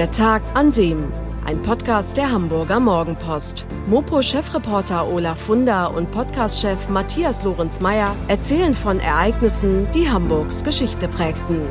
Der 0.00 0.10
Tag 0.10 0.42
an 0.54 0.72
dem. 0.72 1.12
Ein 1.44 1.60
Podcast 1.60 2.16
der 2.16 2.32
Hamburger 2.32 2.80
Morgenpost. 2.80 3.66
Mopo-Chefreporter 3.86 5.06
Olaf 5.06 5.40
Funder 5.40 5.94
und 5.94 6.10
Podcast-Chef 6.10 6.88
Matthias 6.88 7.44
Lorenz-Meyer 7.44 8.16
erzählen 8.26 8.72
von 8.72 8.98
Ereignissen, 8.98 9.90
die 9.90 10.08
Hamburgs 10.08 10.64
Geschichte 10.64 11.06
prägten. 11.06 11.66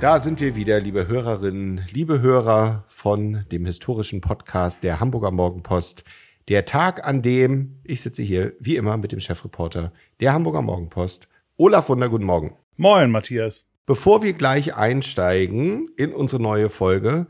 Da 0.00 0.18
sind 0.18 0.40
wir 0.40 0.56
wieder, 0.56 0.80
liebe 0.80 1.06
Hörerinnen, 1.06 1.84
liebe 1.92 2.20
Hörer 2.20 2.82
von 2.88 3.44
dem 3.52 3.64
historischen 3.64 4.20
Podcast 4.20 4.82
der 4.82 4.98
Hamburger 4.98 5.30
Morgenpost. 5.30 6.02
Der 6.48 6.64
Tag, 6.64 7.06
an 7.06 7.22
dem 7.22 7.78
ich 7.84 8.00
sitze 8.00 8.24
hier, 8.24 8.54
wie 8.58 8.74
immer, 8.74 8.96
mit 8.96 9.12
dem 9.12 9.20
Chefreporter 9.20 9.92
der 10.18 10.32
Hamburger 10.32 10.62
Morgenpost. 10.62 11.28
Olaf 11.56 11.88
Wunder, 11.88 12.08
guten 12.08 12.24
Morgen. 12.24 12.56
Moin, 12.76 13.12
Matthias. 13.12 13.67
Bevor 13.88 14.22
wir 14.22 14.34
gleich 14.34 14.74
einsteigen 14.74 15.88
in 15.96 16.12
unsere 16.12 16.42
neue 16.42 16.68
Folge, 16.68 17.26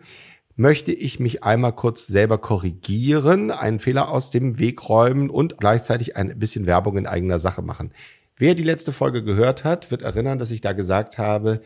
möchte 0.57 0.91
ich 0.91 1.21
mich 1.21 1.45
einmal 1.45 1.73
kurz 1.73 2.09
selber 2.09 2.39
korrigieren, 2.39 3.53
einen 3.53 3.79
Fehler 3.79 4.11
aus 4.11 4.33
dem 4.33 4.59
Weg 4.59 4.89
räumen 4.89 5.31
und 5.31 5.59
gleichzeitig 5.59 6.17
ein 6.17 6.37
bisschen 6.37 6.67
Werbung 6.67 6.99
in 6.99 7.07
eigener 7.07 7.39
Sache 7.39 7.63
machen. 7.63 7.93
Wer 8.37 8.57
die 8.57 8.65
letzte 8.65 8.93
Folge 8.93 9.23
gehört 9.23 9.63
hat, 9.63 9.93
wird 9.93 10.03
erinnern, 10.03 10.41
dass 10.41 10.51
ich 10.51 10.61
da 10.61 10.73
gesagt 10.73 11.17
habe, 11.17 11.61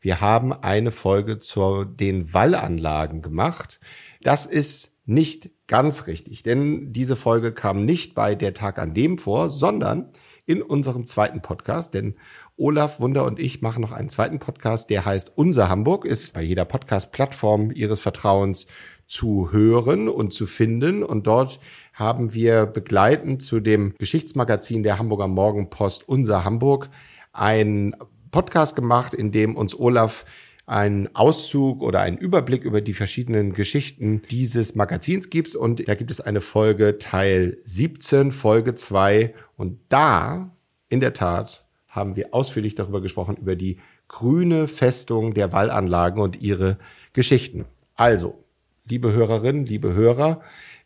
wir 0.00 0.22
haben 0.22 0.54
eine 0.54 0.92
Folge 0.92 1.40
zu 1.40 1.84
den 1.84 2.32
Wallanlagen 2.32 3.20
gemacht. 3.20 3.78
Das 4.22 4.46
ist 4.46 4.94
nicht 5.04 5.50
ganz 5.66 6.06
richtig, 6.06 6.42
denn 6.42 6.90
diese 6.94 7.16
Folge 7.16 7.52
kam 7.52 7.84
nicht 7.84 8.14
bei 8.14 8.34
der 8.34 8.54
Tag 8.54 8.78
an 8.78 8.94
dem 8.94 9.18
vor, 9.18 9.50
sondern 9.50 10.10
in 10.46 10.62
unserem 10.62 11.04
zweiten 11.04 11.42
Podcast, 11.42 11.92
denn 11.92 12.14
Olaf 12.58 12.98
Wunder 12.98 13.24
und 13.24 13.38
ich 13.38 13.62
machen 13.62 13.80
noch 13.80 13.92
einen 13.92 14.08
zweiten 14.08 14.40
Podcast, 14.40 14.90
der 14.90 15.04
heißt 15.04 15.30
Unser 15.36 15.68
Hamburg, 15.68 16.04
ist 16.04 16.34
bei 16.34 16.42
jeder 16.42 16.64
Podcast-Plattform 16.64 17.70
Ihres 17.70 18.00
Vertrauens 18.00 18.66
zu 19.06 19.52
hören 19.52 20.08
und 20.08 20.32
zu 20.32 20.44
finden. 20.46 21.04
Und 21.04 21.28
dort 21.28 21.60
haben 21.94 22.34
wir 22.34 22.66
begleitend 22.66 23.42
zu 23.42 23.60
dem 23.60 23.94
Geschichtsmagazin 23.96 24.82
der 24.82 24.98
Hamburger 24.98 25.28
Morgenpost 25.28 26.08
Unser 26.08 26.44
Hamburg 26.44 26.90
einen 27.32 27.94
Podcast 28.32 28.74
gemacht, 28.74 29.14
in 29.14 29.30
dem 29.30 29.54
uns 29.54 29.78
Olaf 29.78 30.24
einen 30.66 31.14
Auszug 31.14 31.80
oder 31.80 32.00
einen 32.00 32.18
Überblick 32.18 32.64
über 32.64 32.80
die 32.80 32.94
verschiedenen 32.94 33.54
Geschichten 33.54 34.22
dieses 34.32 34.74
Magazins 34.74 35.30
gibt. 35.30 35.54
Und 35.54 35.88
da 35.88 35.94
gibt 35.94 36.10
es 36.10 36.20
eine 36.20 36.40
Folge 36.40 36.98
Teil 36.98 37.58
17, 37.62 38.32
Folge 38.32 38.74
2. 38.74 39.32
Und 39.56 39.78
da, 39.88 40.56
in 40.88 40.98
der 40.98 41.12
Tat, 41.12 41.67
haben 41.98 42.16
wir 42.16 42.32
ausführlich 42.32 42.74
darüber 42.74 43.00
gesprochen, 43.00 43.36
über 43.36 43.56
die 43.56 43.78
grüne 44.08 44.68
Festung 44.68 45.34
der 45.34 45.52
Wallanlagen 45.52 46.22
und 46.22 46.40
ihre 46.40 46.78
Geschichten. 47.12 47.66
Also, 47.94 48.44
liebe 48.88 49.12
Hörerinnen, 49.12 49.66
liebe 49.66 49.92
Hörer, 49.94 50.40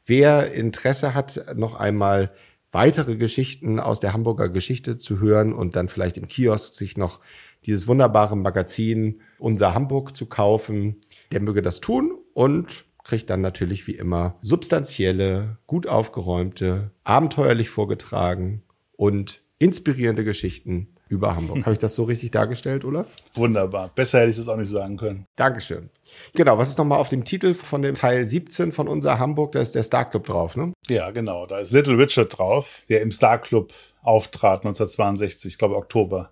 wer 0.07 0.53
Interesse 0.53 1.15
hat, 1.15 1.45
noch 1.57 1.75
einmal 1.75 2.33
weitere 2.73 3.17
Geschichten 3.17 3.79
aus 3.79 4.01
der 4.01 4.13
Hamburger 4.13 4.49
Geschichte 4.49 4.99
zu 4.99 5.21
hören 5.21 5.53
und 5.53 5.77
dann 5.77 5.89
vielleicht 5.89 6.17
im 6.17 6.27
Kiosk 6.27 6.75
sich 6.75 6.97
noch 6.97 7.21
dieses 7.67 7.87
wunderbare 7.87 8.37
Magazin 8.37 9.21
Unser 9.39 9.75
Hamburg 9.75 10.17
zu 10.17 10.27
kaufen, 10.27 10.97
der 11.31 11.41
möge 11.41 11.63
das 11.63 11.81
tun 11.81 12.19
und 12.35 12.85
kriegt 13.05 13.31
dann 13.31 13.41
natürlich 13.41 13.87
wie 13.87 13.95
immer 13.95 14.37
substanzielle, 14.43 15.59
gut 15.67 15.87
aufgeräumte, 15.87 16.91
abenteuerlich 17.05 17.69
vorgetragen 17.69 18.63
und 18.93 19.43
inspirierende 19.59 20.25
Geschichten 20.25 20.92
über 21.13 21.37
Hamburg. 21.37 21.61
Habe 21.61 21.73
ich 21.73 21.79
das 21.79 21.95
so 21.95 22.05
richtig 22.05 22.31
dargestellt, 22.31 22.85
Olaf? 22.85 23.07
Wunderbar. 23.35 23.91
Besser 23.95 24.21
hätte 24.21 24.31
ich 24.31 24.39
es 24.39 24.49
auch 24.49 24.57
nicht 24.57 24.71
sagen 24.71 24.97
können. 24.97 25.27
Dankeschön. 25.37 25.91
Genau, 26.35 26.57
was 26.57 26.71
ist 26.71 26.79
nochmal 26.79 26.99
auf 26.99 27.11
dem 27.11 27.25
Titel 27.25 27.55
von 27.55 27.83
dem 27.83 27.95
Teil 27.95 28.25
17 28.25 28.73
von 28.73 28.89
unser 28.89 29.19
Hamburg? 29.19 29.53
Da 29.53 29.61
ist 29.61 29.75
der 29.75 29.83
Star 29.83 30.09
Club 30.09 30.25
drauf, 30.25 30.57
ne? 30.57 30.73
Ja, 30.89 31.11
genau. 31.11 31.47
Da 31.47 31.59
ist 31.59 31.73
Little 31.73 31.99
Richard 31.99 32.37
drauf, 32.39 32.85
der 32.89 33.03
im 33.03 33.13
Star 33.13 33.39
Club 33.39 33.73
auftrat 34.03 34.61
1962, 34.61 35.53
ich 35.53 35.59
glaube 35.59 35.77
Oktober. 35.77 36.31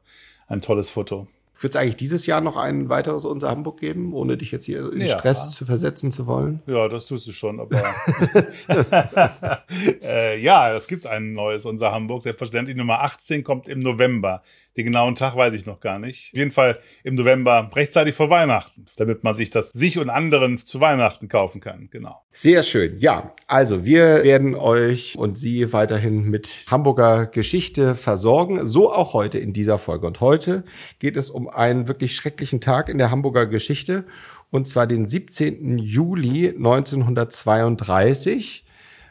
Ein 0.49 0.62
tolles 0.62 0.91
Foto. 0.91 1.28
Wird 1.60 1.75
es 1.75 1.81
eigentlich 1.81 1.97
dieses 1.97 2.25
Jahr 2.25 2.41
noch 2.41 2.56
ein 2.56 2.88
weiteres 2.88 3.26
Unser 3.26 3.50
Hamburg 3.50 3.81
geben, 3.81 4.15
ohne 4.15 4.38
dich 4.38 4.50
jetzt 4.50 4.65
hier 4.65 4.91
in 4.94 5.03
ja. 5.03 5.19
Stress 5.19 5.50
zu 5.50 5.66
versetzen 5.66 6.10
zu 6.10 6.26
wollen? 6.26 6.62
Ja, 6.66 6.88
das 6.88 7.05
tust 7.05 7.26
du 7.26 7.32
schon, 7.32 7.60
aber 7.60 7.82
äh, 10.03 10.41
ja, 10.41 10.75
es 10.75 10.88
gibt 10.88 11.06
ein 11.06 11.34
neues 11.34 11.66
Unser 11.66 11.93
Hamburg. 11.93 12.22
Selbstverständlich 12.22 12.78
Nummer 12.78 13.03
18 13.03 13.44
kommt 13.44 13.69
im 13.69 13.81
November. 13.81 14.43
Den 14.81 14.87
genauen 14.87 15.15
Tag 15.15 15.37
weiß 15.37 15.53
ich 15.53 15.67
noch 15.67 15.81
gar 15.81 15.99
nicht. 15.99 16.31
Auf 16.33 16.39
jeden 16.39 16.53
Fall 16.53 16.79
im 17.05 17.15
November 17.15 17.71
rechtzeitig 17.75 18.15
vor 18.15 18.31
Weihnachten, 18.31 18.87
damit 18.97 19.25
man 19.25 19.37
sich 19.37 19.51
das 19.51 19.73
sich 19.73 19.99
und 19.99 20.09
anderen 20.09 20.57
zu 20.57 20.81
Weihnachten 20.81 21.29
kaufen 21.29 21.61
kann. 21.61 21.91
Genau. 21.91 22.23
Sehr 22.33 22.63
schön. 22.63 22.97
Ja, 22.99 23.35
also 23.47 23.85
wir 23.85 24.25
werden 24.25 24.55
euch 24.55 25.19
und 25.19 25.37
Sie 25.37 25.75
weiterhin 25.75 26.31
mit 26.31 26.61
Hamburger 26.71 27.27
Geschichte 27.27 27.95
versorgen. 27.95 28.67
So 28.67 28.91
auch 28.91 29.13
heute 29.13 29.39
in 29.39 29.53
dieser 29.53 29.77
Folge. 29.77 30.07
Und 30.07 30.23
heute 30.23 30.65
geht 30.99 31.19
es 31.19 31.29
um 31.29 31.47
einen 31.47 31.87
wirklich 31.87 32.17
schrecklichen 32.17 32.62
Tag 32.62 32.89
in 32.89 32.97
der 32.97 33.11
Hamburger 33.11 33.45
Geschichte. 33.45 34.07
Und 34.51 34.67
zwar 34.67 34.87
den 34.87 35.05
17. 35.05 35.77
Juli 35.77 36.55
1932. 36.57 38.65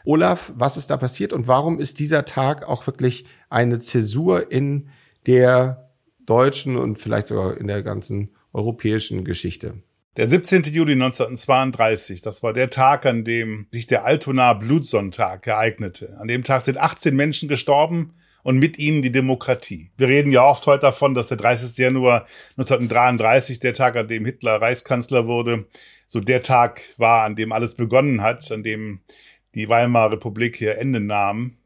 Olaf, 0.04 0.52
was 0.56 0.76
ist 0.76 0.90
da 0.90 0.96
passiert 0.96 1.32
und 1.32 1.46
warum 1.46 1.78
ist 1.78 2.00
dieser 2.00 2.24
Tag 2.24 2.68
auch 2.68 2.88
wirklich 2.88 3.24
eine 3.50 3.78
Zäsur 3.78 4.50
in 4.50 4.88
der 5.30 5.88
deutschen 6.26 6.76
und 6.76 6.98
vielleicht 6.98 7.28
sogar 7.28 7.56
in 7.56 7.68
der 7.68 7.84
ganzen 7.84 8.30
europäischen 8.52 9.24
Geschichte. 9.24 9.74
Der 10.16 10.26
17. 10.26 10.64
Juli 10.64 10.94
1932, 10.94 12.20
das 12.20 12.42
war 12.42 12.52
der 12.52 12.68
Tag, 12.68 13.06
an 13.06 13.22
dem 13.22 13.68
sich 13.70 13.86
der 13.86 14.04
Altonaer 14.04 14.58
Blutsonntag 14.58 15.46
ereignete. 15.46 16.18
An 16.18 16.26
dem 16.26 16.42
Tag 16.42 16.62
sind 16.62 16.78
18 16.78 17.14
Menschen 17.14 17.48
gestorben 17.48 18.12
und 18.42 18.58
mit 18.58 18.76
ihnen 18.76 19.02
die 19.02 19.12
Demokratie. 19.12 19.92
Wir 19.96 20.08
reden 20.08 20.32
ja 20.32 20.44
oft 20.44 20.66
heute 20.66 20.80
davon, 20.80 21.14
dass 21.14 21.28
der 21.28 21.36
30. 21.36 21.78
Januar 21.78 22.26
1933, 22.56 23.60
der 23.60 23.72
Tag, 23.72 23.94
an 23.94 24.08
dem 24.08 24.24
Hitler 24.24 24.60
Reichskanzler 24.60 25.28
wurde, 25.28 25.66
so 26.08 26.18
der 26.18 26.42
Tag 26.42 26.82
war, 26.96 27.24
an 27.24 27.36
dem 27.36 27.52
alles 27.52 27.76
begonnen 27.76 28.20
hat, 28.20 28.50
an 28.50 28.64
dem 28.64 29.00
die 29.54 29.68
Weimarer 29.68 30.14
Republik 30.14 30.56
hier 30.56 30.78
Ende 30.78 30.98
nahm. 30.98 31.56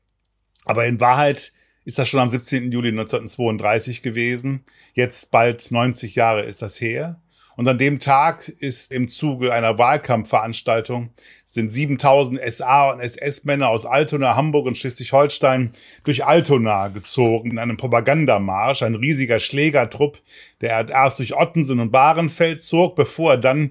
Aber 0.67 0.85
in 0.85 1.01
Wahrheit 1.01 1.55
ist 1.85 1.99
das 1.99 2.09
schon 2.09 2.21
am 2.21 2.29
17. 2.29 2.73
Juli 2.73 2.89
1932 2.89 4.03
gewesen. 4.03 4.65
Jetzt 4.95 5.31
bald 5.31 5.71
90 5.71 6.15
Jahre 6.15 6.43
ist 6.43 6.63
das 6.63 6.81
her. 6.81 7.21
Und 7.57 7.69
an 7.69 7.79
dem 7.79 8.01
Tag 8.01 8.49
ist 8.49 8.91
im 8.91 9.09
Zuge 9.09 9.53
einer 9.53 9.79
Wahlkampfveranstaltung 9.79 11.11
sind 11.45 11.69
7000 11.71 12.41
SA 12.51 12.91
und 12.91 13.01
SS-Männer 13.01 13.69
aus 13.69 13.87
Altona, 13.87 14.35
Hamburg 14.35 14.67
und 14.67 14.77
Schleswig-Holstein 14.77 15.71
durch 16.03 16.25
Altona 16.25 16.89
gezogen 16.89 17.53
in 17.53 17.59
einem 17.59 17.77
Propagandamarsch, 17.77 18.83
ein 18.83 18.97
riesiger 18.97 19.39
Schlägertrupp, 19.39 20.21
der 20.61 20.89
erst 20.89 21.21
durch 21.21 21.37
Ottensen 21.37 21.79
und 21.79 21.93
Bahrenfeld 21.93 22.61
zog, 22.61 22.97
bevor 22.97 23.33
er 23.33 23.39
dann 23.39 23.71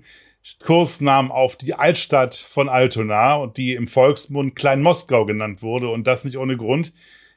Kurs 0.64 1.02
nahm 1.02 1.32
auf 1.32 1.58
die 1.58 1.74
Altstadt 1.74 2.36
von 2.36 2.70
Altona 2.70 3.36
und 3.36 3.58
die 3.58 3.76
im 3.76 3.88
Volksmund 3.88 4.56
Klein 4.56 4.82
Moskau 4.82 5.26
genannt 5.26 5.62
wurde 5.62 5.90
und 5.90 6.06
das 6.06 6.26
nicht 6.26 6.38
ohne 6.38 6.58
Grund, 6.58 6.94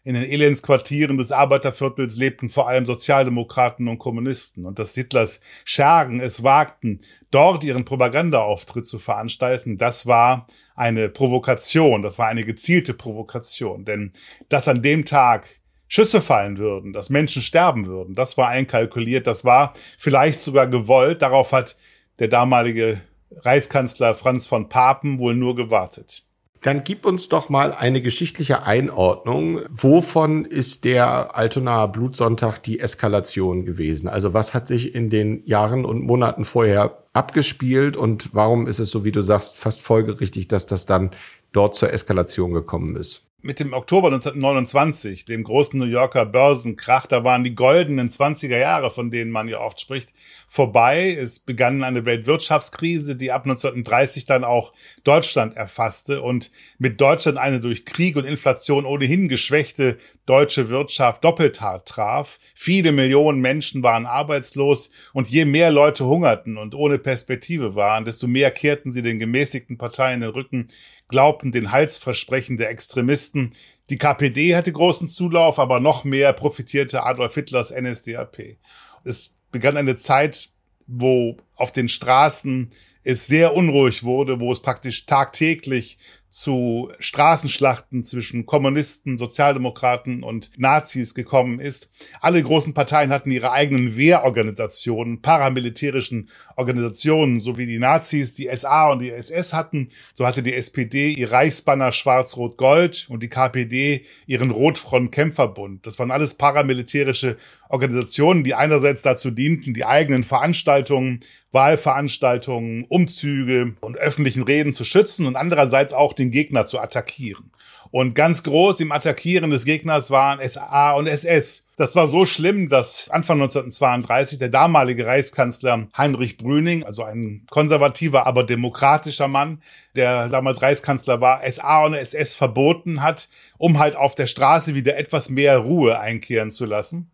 in 0.07 0.15
den 0.15 0.23
Elendsquartieren 0.23 1.17
des 1.17 1.33
Arbeiterviertels 1.33 2.17
lebten 2.17 2.49
vor 2.49 2.69
allem 2.69 2.87
Sozialdemokraten 2.87 3.89
und 3.89 3.99
Kommunisten. 3.99 4.65
Und 4.65 4.79
dass 4.79 4.95
Hitlers 4.95 5.41
Schergen 5.65 6.21
es 6.21 6.45
wagten, 6.45 7.01
dort 7.33 7.65
ihren 7.65 7.85
Propagandaauftritt 7.85 8.87
zu 8.87 9.01
veranstalten, 9.01 9.79
das 9.79 10.07
war 10.07 10.47
eine 10.77 11.09
Provokation, 11.09 12.03
das 12.03 12.21
war 12.21 12.29
eine 12.29 12.45
gezielte 12.45 12.95
Provokation, 12.95 13.85
denn 13.85 14.13
dass 14.49 14.69
an 14.69 14.81
dem 14.81 15.05
Tag 15.07 15.49
Schüsse 15.89 16.21
fallen 16.21 16.59
würden, 16.59 16.93
dass 16.93 17.11
Menschen 17.11 17.43
sterben 17.43 17.87
würden, 17.87 18.15
das 18.15 18.37
war 18.37 18.47
einkalkuliert, 18.47 19.27
das 19.27 19.45
war 19.45 19.75
vielleicht 19.99 20.39
sogar 20.39 20.69
gewollt, 20.69 21.21
darauf 21.21 21.51
hat 21.51 21.77
der 22.21 22.29
damalige 22.29 23.01
Reichskanzler 23.33 24.15
Franz 24.15 24.47
von 24.47 24.69
Papen 24.69 25.19
wohl 25.19 25.35
nur 25.35 25.57
gewartet. 25.57 26.26
Dann 26.63 26.85
gib 26.85 27.07
uns 27.07 27.29
doch 27.29 27.49
mal 27.49 27.73
eine 27.73 28.03
geschichtliche 28.03 28.65
Einordnung. 28.65 29.61
Wovon 29.71 30.45
ist 30.45 30.85
der 30.85 31.37
Altonaer 31.37 31.89
Blutsonntag 31.89 32.59
die 32.59 32.81
Eskalation 32.81 33.65
gewesen? 33.65 34.09
Also 34.09 34.35
was 34.35 34.55
hat 34.55 34.67
sich 34.67 34.95
in 34.95 35.11
den 35.11 35.47
Jahren 35.47 35.85
und 35.85 36.03
Monaten 36.03 36.45
vorher 36.45 36.99
abgespielt 37.13 37.97
und 37.97 38.31
warum 38.35 38.67
ist 38.67 38.79
es 38.79 38.91
so, 38.91 39.05
wie 39.05 39.13
du 39.13 39.23
sagst, 39.23 39.57
fast 39.57 39.83
folgerichtig, 39.83 40.49
dass 40.49 40.67
das 40.67 40.87
dann 40.87 41.11
dort 41.53 41.75
zur 41.75 41.93
Eskalation 41.93 42.53
gekommen 42.53 42.97
ist? 42.97 43.26
Mit 43.43 43.61
dem 43.61 43.75
Oktober 43.75 44.09
1929, 44.09 45.25
dem 45.27 45.45
großen 45.45 45.79
New 45.79 45.87
Yorker 45.87 46.27
Börsenkrach, 46.27 47.07
da 47.07 47.23
waren 47.23 47.45
die 47.45 47.55
goldenen 47.55 48.09
20er 48.09 48.59
Jahre, 48.59 48.91
von 48.91 49.11
denen 49.11 49.31
man 49.31 49.47
ja 49.47 49.61
oft 49.61 49.81
spricht, 49.81 50.15
vorbei. 50.49 51.17
Es 51.19 51.39
begann 51.39 51.85
eine 51.85 52.07
Weltwirtschaftskrise, 52.07 53.15
die 53.15 53.31
ab 53.31 53.45
1930 53.45 54.27
dann 54.27 54.43
auch 54.43 54.73
Deutschland 55.05 55.57
erfasste 55.57 56.23
und 56.23 56.51
mit 56.79 57.01
Deutschland 57.01 57.39
eine 57.39 57.61
durch 57.61 57.85
Krieg 57.85 58.17
und 58.17 58.25
Inflation 58.25 58.85
ohnehin 58.85 59.29
geschwächte 59.29 59.99
deutsche 60.25 60.69
Wirtschaft 60.69 61.23
doppelt 61.23 61.61
hart 61.61 61.89
traf. 61.89 62.39
Viele 62.55 62.91
Millionen 62.91 63.41
Menschen 63.41 63.83
waren 63.83 64.07
arbeitslos 64.07 64.91
und 65.13 65.29
je 65.29 65.45
mehr 65.45 65.71
Leute 65.71 66.05
hungerten 66.05 66.57
und 66.57 66.75
ohne 66.75 66.99
Perspektive 66.99 67.77
waren, 67.77 68.05
desto 68.05 68.27
mehr 68.27 68.51
kehrten 68.51 68.91
sie 68.91 69.03
den 69.03 69.21
gemäßigten 69.21 69.79
Parteien 69.79 70.21
den 70.21 70.31
Rücken, 70.31 70.67
glaubten 71.09 71.53
den 71.53 71.73
Halsversprechen 71.73 72.57
der 72.57 72.71
Extremisten. 72.71 73.53
Die 73.91 73.99
KPD 73.99 74.57
hatte 74.57 74.73
großen 74.73 75.09
Zulauf, 75.09 75.59
aber 75.59 75.81
noch 75.81 76.05
mehr 76.05 76.33
profitierte 76.33 77.05
Adolf 77.05 77.35
Hitlers 77.35 77.73
NSDAP. 77.73 78.57
Es 79.05 79.39
begann 79.53 79.77
eine 79.77 79.97
Zeit, 79.97 80.51
wo 80.87 81.37
auf 81.55 81.73
den 81.73 81.89
Straßen 81.89 82.71
es 83.05 83.27
sehr 83.27 83.55
unruhig 83.55 84.03
wurde, 84.03 84.41
wo 84.41 84.51
es 84.51 84.61
praktisch 84.61 85.07
tagtäglich 85.07 85.99
zu 86.37 86.93
Straßenschlachten 86.99 88.05
zwischen 88.05 88.45
Kommunisten, 88.45 89.17
Sozialdemokraten 89.17 90.23
und 90.23 90.51
Nazis 90.59 91.15
gekommen 91.15 91.61
ist. 91.61 91.91
Alle 92.21 92.43
großen 92.43 92.75
Parteien 92.75 93.09
hatten 93.09 93.31
ihre 93.31 93.53
eigenen 93.53 93.97
Wehrorganisationen, 93.97 95.23
paramilitärischen 95.23 96.29
Organisationen, 96.55 97.41
so 97.41 97.57
wie 97.57 97.65
die 97.65 97.79
Nazis 97.79 98.35
die 98.35 98.51
SA 98.55 98.91
und 98.91 98.99
die 98.99 99.13
SS 99.13 99.55
hatten. 99.55 99.89
So 100.13 100.27
hatte 100.27 100.43
die 100.43 100.53
SPD 100.53 101.13
ihr 101.13 101.33
Reichsbanner 101.33 101.91
Schwarz-Rot-Gold 101.91 103.07
und 103.09 103.23
die 103.23 103.31
KPD 103.31 104.05
ihren 104.27 104.51
Rotfront-Kämpferbund. 104.51 105.87
Das 105.87 105.99
waren 105.99 106.11
alles 106.11 106.35
paramilitärische 106.35 107.39
Organisationen, 107.69 108.45
die 108.45 108.55
einerseits 108.55 109.03
dazu 109.03 109.31
dienten, 109.31 109.75
die 109.75 109.85
eigenen 109.85 110.25
Veranstaltungen, 110.25 111.21
Wahlveranstaltungen, 111.53 112.85
Umzüge 112.85 113.75
und 113.81 113.97
öffentlichen 113.97 114.43
Reden 114.43 114.73
zu 114.73 114.85
schützen 114.85 115.27
und 115.27 115.37
andererseits 115.37 115.93
auch 115.93 116.13
den 116.13 116.31
Gegner 116.31 116.67
zu 116.67 116.79
attackieren. 116.79 117.51
Und 117.91 118.15
ganz 118.15 118.43
groß 118.43 118.81
im 118.81 118.93
Attackieren 118.93 119.51
des 119.51 119.65
Gegners 119.65 120.11
waren 120.11 120.47
SA 120.47 120.93
und 120.93 121.07
SS. 121.07 121.67
Das 121.77 121.95
war 121.95 122.07
so 122.07 122.25
schlimm, 122.25 122.69
dass 122.69 123.09
Anfang 123.11 123.41
1932 123.41 124.39
der 124.39 124.49
damalige 124.49 125.07
Reichskanzler 125.07 125.89
Heinrich 125.97 126.39
Brüning, 126.39 126.85
also 126.85 127.05
ein 127.05 127.47
konservativer, 127.51 128.27
aber 128.27 128.45
demokratischer 128.45 129.29
Mann, 129.29 129.61
der 129.95 130.29
damals 130.29 130.63
Reichskanzler 130.63 131.21
war, 131.21 131.41
SA 131.51 131.85
und 131.85 131.95
SS 131.95 132.35
verboten 132.35 133.03
hat, 133.03 133.29
um 133.59 133.79
halt 133.79 133.95
auf 133.95 134.15
der 134.15 134.27
Straße 134.27 134.75
wieder 134.75 134.97
etwas 134.97 135.29
mehr 135.29 135.59
Ruhe 135.59 135.99
einkehren 135.99 136.51
zu 136.51 136.65
lassen. 136.65 137.11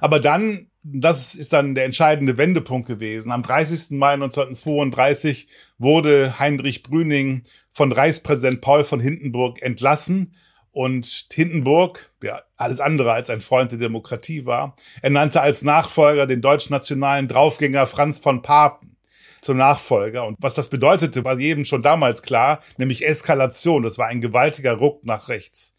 Aber 0.00 0.20
dann, 0.20 0.68
das 0.82 1.34
ist 1.34 1.52
dann 1.52 1.74
der 1.74 1.84
entscheidende 1.84 2.38
Wendepunkt 2.38 2.88
gewesen. 2.88 3.32
Am 3.32 3.42
30. 3.42 3.98
Mai 3.98 4.14
1932 4.14 5.48
wurde 5.78 6.38
Heinrich 6.38 6.82
Brüning 6.82 7.42
von 7.70 7.92
Reichspräsident 7.92 8.60
Paul 8.60 8.84
von 8.84 9.00
Hindenburg 9.00 9.62
entlassen 9.62 10.32
und 10.76 11.28
Hindenburg, 11.32 12.10
der 12.22 12.44
alles 12.56 12.80
andere 12.80 13.12
als 13.12 13.30
ein 13.30 13.40
Freund 13.40 13.72
der 13.72 13.78
Demokratie 13.78 14.44
war, 14.44 14.74
ernannte 15.00 15.40
als 15.40 15.62
Nachfolger 15.62 16.26
den 16.26 16.42
deutschnationalen 16.42 17.28
Draufgänger 17.28 17.86
Franz 17.86 18.18
von 18.18 18.42
Papen 18.42 18.96
zum 19.40 19.56
Nachfolger. 19.56 20.26
Und 20.26 20.36
was 20.38 20.54
das 20.54 20.68
bedeutete, 20.68 21.24
war 21.24 21.38
jedem 21.38 21.64
schon 21.64 21.80
damals 21.80 22.22
klar, 22.22 22.60
nämlich 22.76 23.06
Eskalation. 23.06 23.84
Das 23.84 23.96
war 23.96 24.08
ein 24.08 24.20
gewaltiger 24.20 24.74
Ruck 24.74 25.04
nach 25.06 25.28
rechts. 25.30 25.76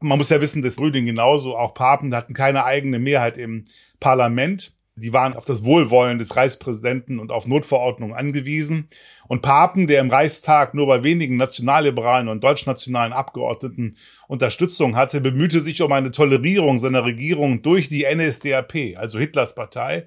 Man 0.00 0.18
muss 0.18 0.28
ja 0.28 0.40
wissen, 0.40 0.62
dass 0.62 0.78
Rüding 0.78 1.06
genauso, 1.06 1.56
auch 1.56 1.72
Papen 1.72 2.14
hatten 2.14 2.34
keine 2.34 2.64
eigene 2.64 2.98
Mehrheit 2.98 3.38
im 3.38 3.64
Parlament. 3.98 4.74
Die 4.98 5.12
waren 5.12 5.34
auf 5.34 5.44
das 5.44 5.62
Wohlwollen 5.62 6.16
des 6.16 6.36
Reichspräsidenten 6.36 7.18
und 7.18 7.30
auf 7.30 7.46
Notverordnungen 7.46 8.16
angewiesen. 8.16 8.88
Und 9.28 9.42
Papen, 9.42 9.86
der 9.86 10.00
im 10.00 10.08
Reichstag 10.08 10.72
nur 10.72 10.86
bei 10.86 11.02
wenigen 11.02 11.36
nationalliberalen 11.36 12.28
und 12.28 12.42
deutschnationalen 12.42 13.12
Abgeordneten 13.12 13.94
Unterstützung 14.26 14.96
hatte, 14.96 15.20
bemühte 15.20 15.60
sich 15.60 15.82
um 15.82 15.92
eine 15.92 16.12
Tolerierung 16.12 16.78
seiner 16.78 17.04
Regierung 17.04 17.60
durch 17.60 17.90
die 17.90 18.06
NSDAP, 18.06 18.96
also 18.96 19.18
Hitlers 19.18 19.54
Partei, 19.54 20.06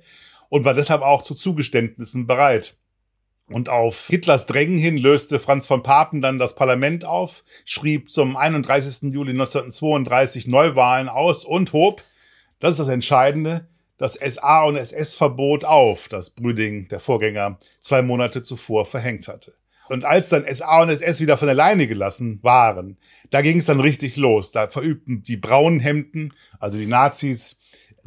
und 0.50 0.66
war 0.66 0.74
deshalb 0.74 1.04
auch 1.04 1.22
zu 1.22 1.36
Zugeständnissen 1.36 2.26
bereit. 2.26 2.79
Und 3.50 3.68
auf 3.68 4.08
Hitlers 4.08 4.46
Drängen 4.46 4.78
hin 4.78 4.98
löste 4.98 5.40
Franz 5.40 5.66
von 5.66 5.82
Papen 5.82 6.22
dann 6.22 6.38
das 6.38 6.56
Parlament 6.56 7.04
auf, 7.04 7.44
schrieb 7.66 8.10
zum 8.10 8.38
31. 8.38 9.12
Juli 9.14 9.32
1932 9.32 10.48
Neuwahlen 10.48 11.10
aus 11.10 11.46
und 11.46 11.74
hob, 11.74 12.04
das 12.60 12.72
ist 12.72 12.80
das 12.80 12.90
Entscheidende, 12.90 13.68
das 13.98 14.14
SA- 14.14 14.64
und 14.64 14.76
SS-Verbot 14.76 15.66
auf, 15.66 16.10
das 16.10 16.30
Brüding, 16.30 16.88
der 16.90 17.00
Vorgänger, 17.00 17.58
zwei 17.80 18.02
Monate 18.02 18.44
zuvor 18.44 18.86
verhängt 18.86 19.28
hatte. 19.28 19.54
Und 19.90 20.06
als 20.06 20.30
dann 20.30 20.46
SA 20.54 20.84
und 20.84 20.90
SS 20.90 21.20
wieder 21.20 21.38
von 21.38 21.50
alleine 21.50 21.88
gelassen 21.88 22.40
waren, 22.44 22.98
da 23.32 23.42
ging 23.42 23.58
es 23.58 23.66
dann 23.66 23.80
richtig 23.80 24.18
los. 24.18 24.52
Da 24.52 24.68
verübten 24.68 25.24
die 25.24 25.38
braunen 25.38 25.80
Hemden, 25.80 26.34
also 26.60 26.78
die 26.78 26.86
Nazis, 26.86 27.58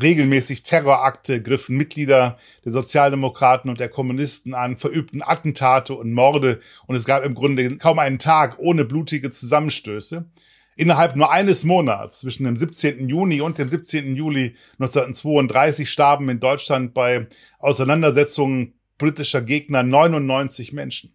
regelmäßig 0.02 0.62
Terrorakte, 0.62 1.40
griffen 1.40 1.76
Mitglieder 1.76 2.36
der 2.64 2.72
Sozialdemokraten 2.72 3.70
und 3.70 3.80
der 3.80 3.88
Kommunisten 3.88 4.54
an, 4.54 4.76
verübten 4.76 5.22
Attentate 5.22 5.94
und 5.94 6.12
Morde 6.12 6.60
und 6.86 6.96
es 6.96 7.04
gab 7.04 7.24
im 7.24 7.34
Grunde 7.34 7.76
kaum 7.78 7.98
einen 7.98 8.18
Tag 8.18 8.58
ohne 8.58 8.84
blutige 8.84 9.30
Zusammenstöße. 9.30 10.26
Innerhalb 10.74 11.16
nur 11.16 11.30
eines 11.30 11.64
Monats, 11.64 12.20
zwischen 12.20 12.44
dem 12.44 12.56
17. 12.56 13.08
Juni 13.08 13.40
und 13.42 13.58
dem 13.58 13.68
17. 13.68 14.16
Juli 14.16 14.56
1932, 14.78 15.90
starben 15.90 16.28
in 16.30 16.40
Deutschland 16.40 16.94
bei 16.94 17.26
Auseinandersetzungen 17.58 18.74
politischer 18.96 19.42
Gegner 19.42 19.82
99 19.82 20.72
Menschen. 20.72 21.14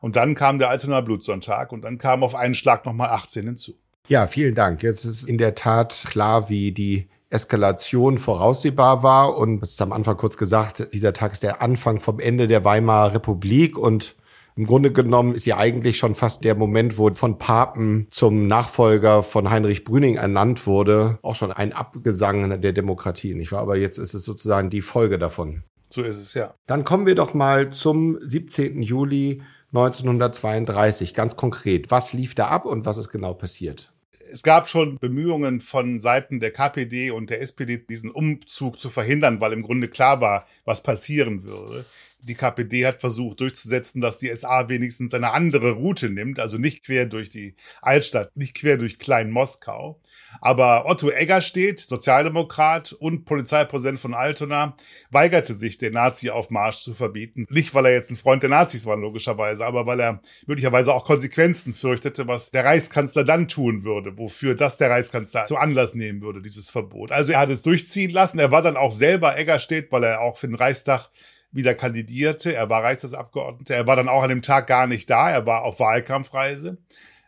Und 0.00 0.16
dann 0.16 0.34
kam 0.34 0.58
der 0.58 0.70
Altenaer 0.70 1.02
Blutsonntag 1.02 1.72
und 1.72 1.82
dann 1.82 1.98
kamen 1.98 2.22
auf 2.22 2.34
einen 2.34 2.54
Schlag 2.54 2.84
nochmal 2.86 3.10
18 3.10 3.44
hinzu. 3.44 3.74
Ja, 4.08 4.26
vielen 4.26 4.54
Dank. 4.54 4.82
Jetzt 4.82 5.04
ist 5.04 5.24
in 5.24 5.38
der 5.38 5.54
Tat 5.54 6.04
klar, 6.06 6.48
wie 6.48 6.72
die 6.72 7.08
Eskalation 7.30 8.18
voraussehbar 8.18 9.02
war. 9.02 9.36
Und 9.36 9.62
es 9.62 9.72
ist 9.72 9.82
am 9.82 9.92
Anfang 9.92 10.16
kurz 10.16 10.36
gesagt, 10.36 10.92
dieser 10.92 11.12
Tag 11.12 11.32
ist 11.32 11.42
der 11.42 11.62
Anfang 11.62 12.00
vom 12.00 12.20
Ende 12.20 12.46
der 12.46 12.64
Weimarer 12.64 13.14
Republik 13.14 13.76
und 13.78 14.16
im 14.56 14.66
Grunde 14.66 14.90
genommen 14.90 15.36
ist 15.36 15.46
ja 15.46 15.56
eigentlich 15.56 15.98
schon 15.98 16.16
fast 16.16 16.42
der 16.42 16.56
Moment, 16.56 16.98
wo 16.98 17.14
von 17.14 17.38
Papen 17.38 18.08
zum 18.10 18.48
Nachfolger 18.48 19.22
von 19.22 19.50
Heinrich 19.50 19.84
Brüning 19.84 20.16
ernannt 20.16 20.66
wurde, 20.66 21.20
auch 21.22 21.36
schon 21.36 21.52
ein 21.52 21.72
Abgesang 21.72 22.60
der 22.60 22.72
Demokratie, 22.72 23.34
nicht 23.34 23.52
wahr? 23.52 23.60
Aber 23.60 23.76
jetzt 23.76 23.98
ist 23.98 24.14
es 24.14 24.24
sozusagen 24.24 24.68
die 24.68 24.82
Folge 24.82 25.16
davon. 25.16 25.62
So 25.88 26.02
ist 26.02 26.20
es, 26.20 26.34
ja. 26.34 26.54
Dann 26.66 26.84
kommen 26.84 27.06
wir 27.06 27.14
doch 27.14 27.34
mal 27.34 27.70
zum 27.70 28.18
17. 28.20 28.82
Juli 28.82 29.42
1932. 29.72 31.14
Ganz 31.14 31.36
konkret, 31.36 31.92
was 31.92 32.12
lief 32.12 32.34
da 32.34 32.48
ab 32.48 32.64
und 32.64 32.84
was 32.84 32.98
ist 32.98 33.10
genau 33.10 33.34
passiert? 33.34 33.92
Es 34.30 34.42
gab 34.42 34.68
schon 34.68 34.98
Bemühungen 34.98 35.60
von 35.60 36.00
Seiten 36.00 36.40
der 36.40 36.50
KPD 36.50 37.10
und 37.10 37.30
der 37.30 37.40
SPD, 37.40 37.78
diesen 37.78 38.10
Umzug 38.10 38.78
zu 38.78 38.90
verhindern, 38.90 39.40
weil 39.40 39.52
im 39.52 39.62
Grunde 39.62 39.88
klar 39.88 40.20
war, 40.20 40.46
was 40.64 40.82
passieren 40.82 41.44
würde. 41.44 41.84
Die 42.20 42.34
KPD 42.34 42.86
hat 42.86 43.00
versucht 43.00 43.40
durchzusetzen, 43.40 44.00
dass 44.00 44.18
die 44.18 44.34
SA 44.34 44.68
wenigstens 44.68 45.14
eine 45.14 45.32
andere 45.32 45.72
Route 45.72 46.10
nimmt, 46.10 46.40
also 46.40 46.58
nicht 46.58 46.84
quer 46.84 47.06
durch 47.06 47.30
die 47.30 47.54
Altstadt, 47.80 48.36
nicht 48.36 48.54
quer 48.54 48.76
durch 48.76 48.98
Klein 48.98 49.30
Moskau. 49.30 50.00
Aber 50.40 50.86
Otto 50.86 51.10
Eggerstedt, 51.10 51.80
Sozialdemokrat 51.80 52.92
und 52.92 53.24
Polizeipräsident 53.24 54.00
von 54.00 54.14
Altona, 54.14 54.74
weigerte 55.10 55.54
sich, 55.54 55.78
den 55.78 55.94
Nazi-Aufmarsch 55.94 56.78
zu 56.78 56.94
verbieten. 56.94 57.44
Nicht, 57.50 57.74
weil 57.74 57.86
er 57.86 57.92
jetzt 57.92 58.10
ein 58.10 58.16
Freund 58.16 58.42
der 58.42 58.50
Nazis 58.50 58.84
war, 58.84 58.96
logischerweise, 58.96 59.64
aber 59.64 59.86
weil 59.86 60.00
er 60.00 60.20
möglicherweise 60.46 60.92
auch 60.92 61.04
Konsequenzen 61.04 61.74
fürchtete, 61.74 62.26
was 62.26 62.50
der 62.50 62.64
Reichskanzler 62.64 63.24
dann 63.24 63.48
tun 63.48 63.84
würde, 63.84 64.18
wofür 64.18 64.54
das 64.54 64.76
der 64.76 64.90
Reichskanzler 64.90 65.44
zu 65.44 65.56
Anlass 65.56 65.94
nehmen 65.94 66.20
würde, 66.20 66.42
dieses 66.42 66.70
Verbot. 66.70 67.12
Also 67.12 67.32
er 67.32 67.40
hat 67.40 67.50
es 67.50 67.62
durchziehen 67.62 68.10
lassen. 68.10 68.38
Er 68.38 68.50
war 68.50 68.62
dann 68.62 68.76
auch 68.76 68.92
selber 68.92 69.38
Eggerstedt, 69.38 69.90
weil 69.92 70.04
er 70.04 70.20
auch 70.20 70.36
für 70.36 70.48
den 70.48 70.56
Reichstag 70.56 71.10
wieder 71.50 71.74
kandidierte. 71.74 72.54
Er 72.54 72.68
war 72.68 72.82
Reichstagsabgeordneter. 72.82 73.74
Er 73.74 73.86
war 73.86 73.96
dann 73.96 74.08
auch 74.08 74.22
an 74.22 74.28
dem 74.28 74.42
Tag 74.42 74.66
gar 74.66 74.86
nicht 74.86 75.08
da. 75.08 75.30
Er 75.30 75.46
war 75.46 75.62
auf 75.62 75.80
Wahlkampfreise. 75.80 76.78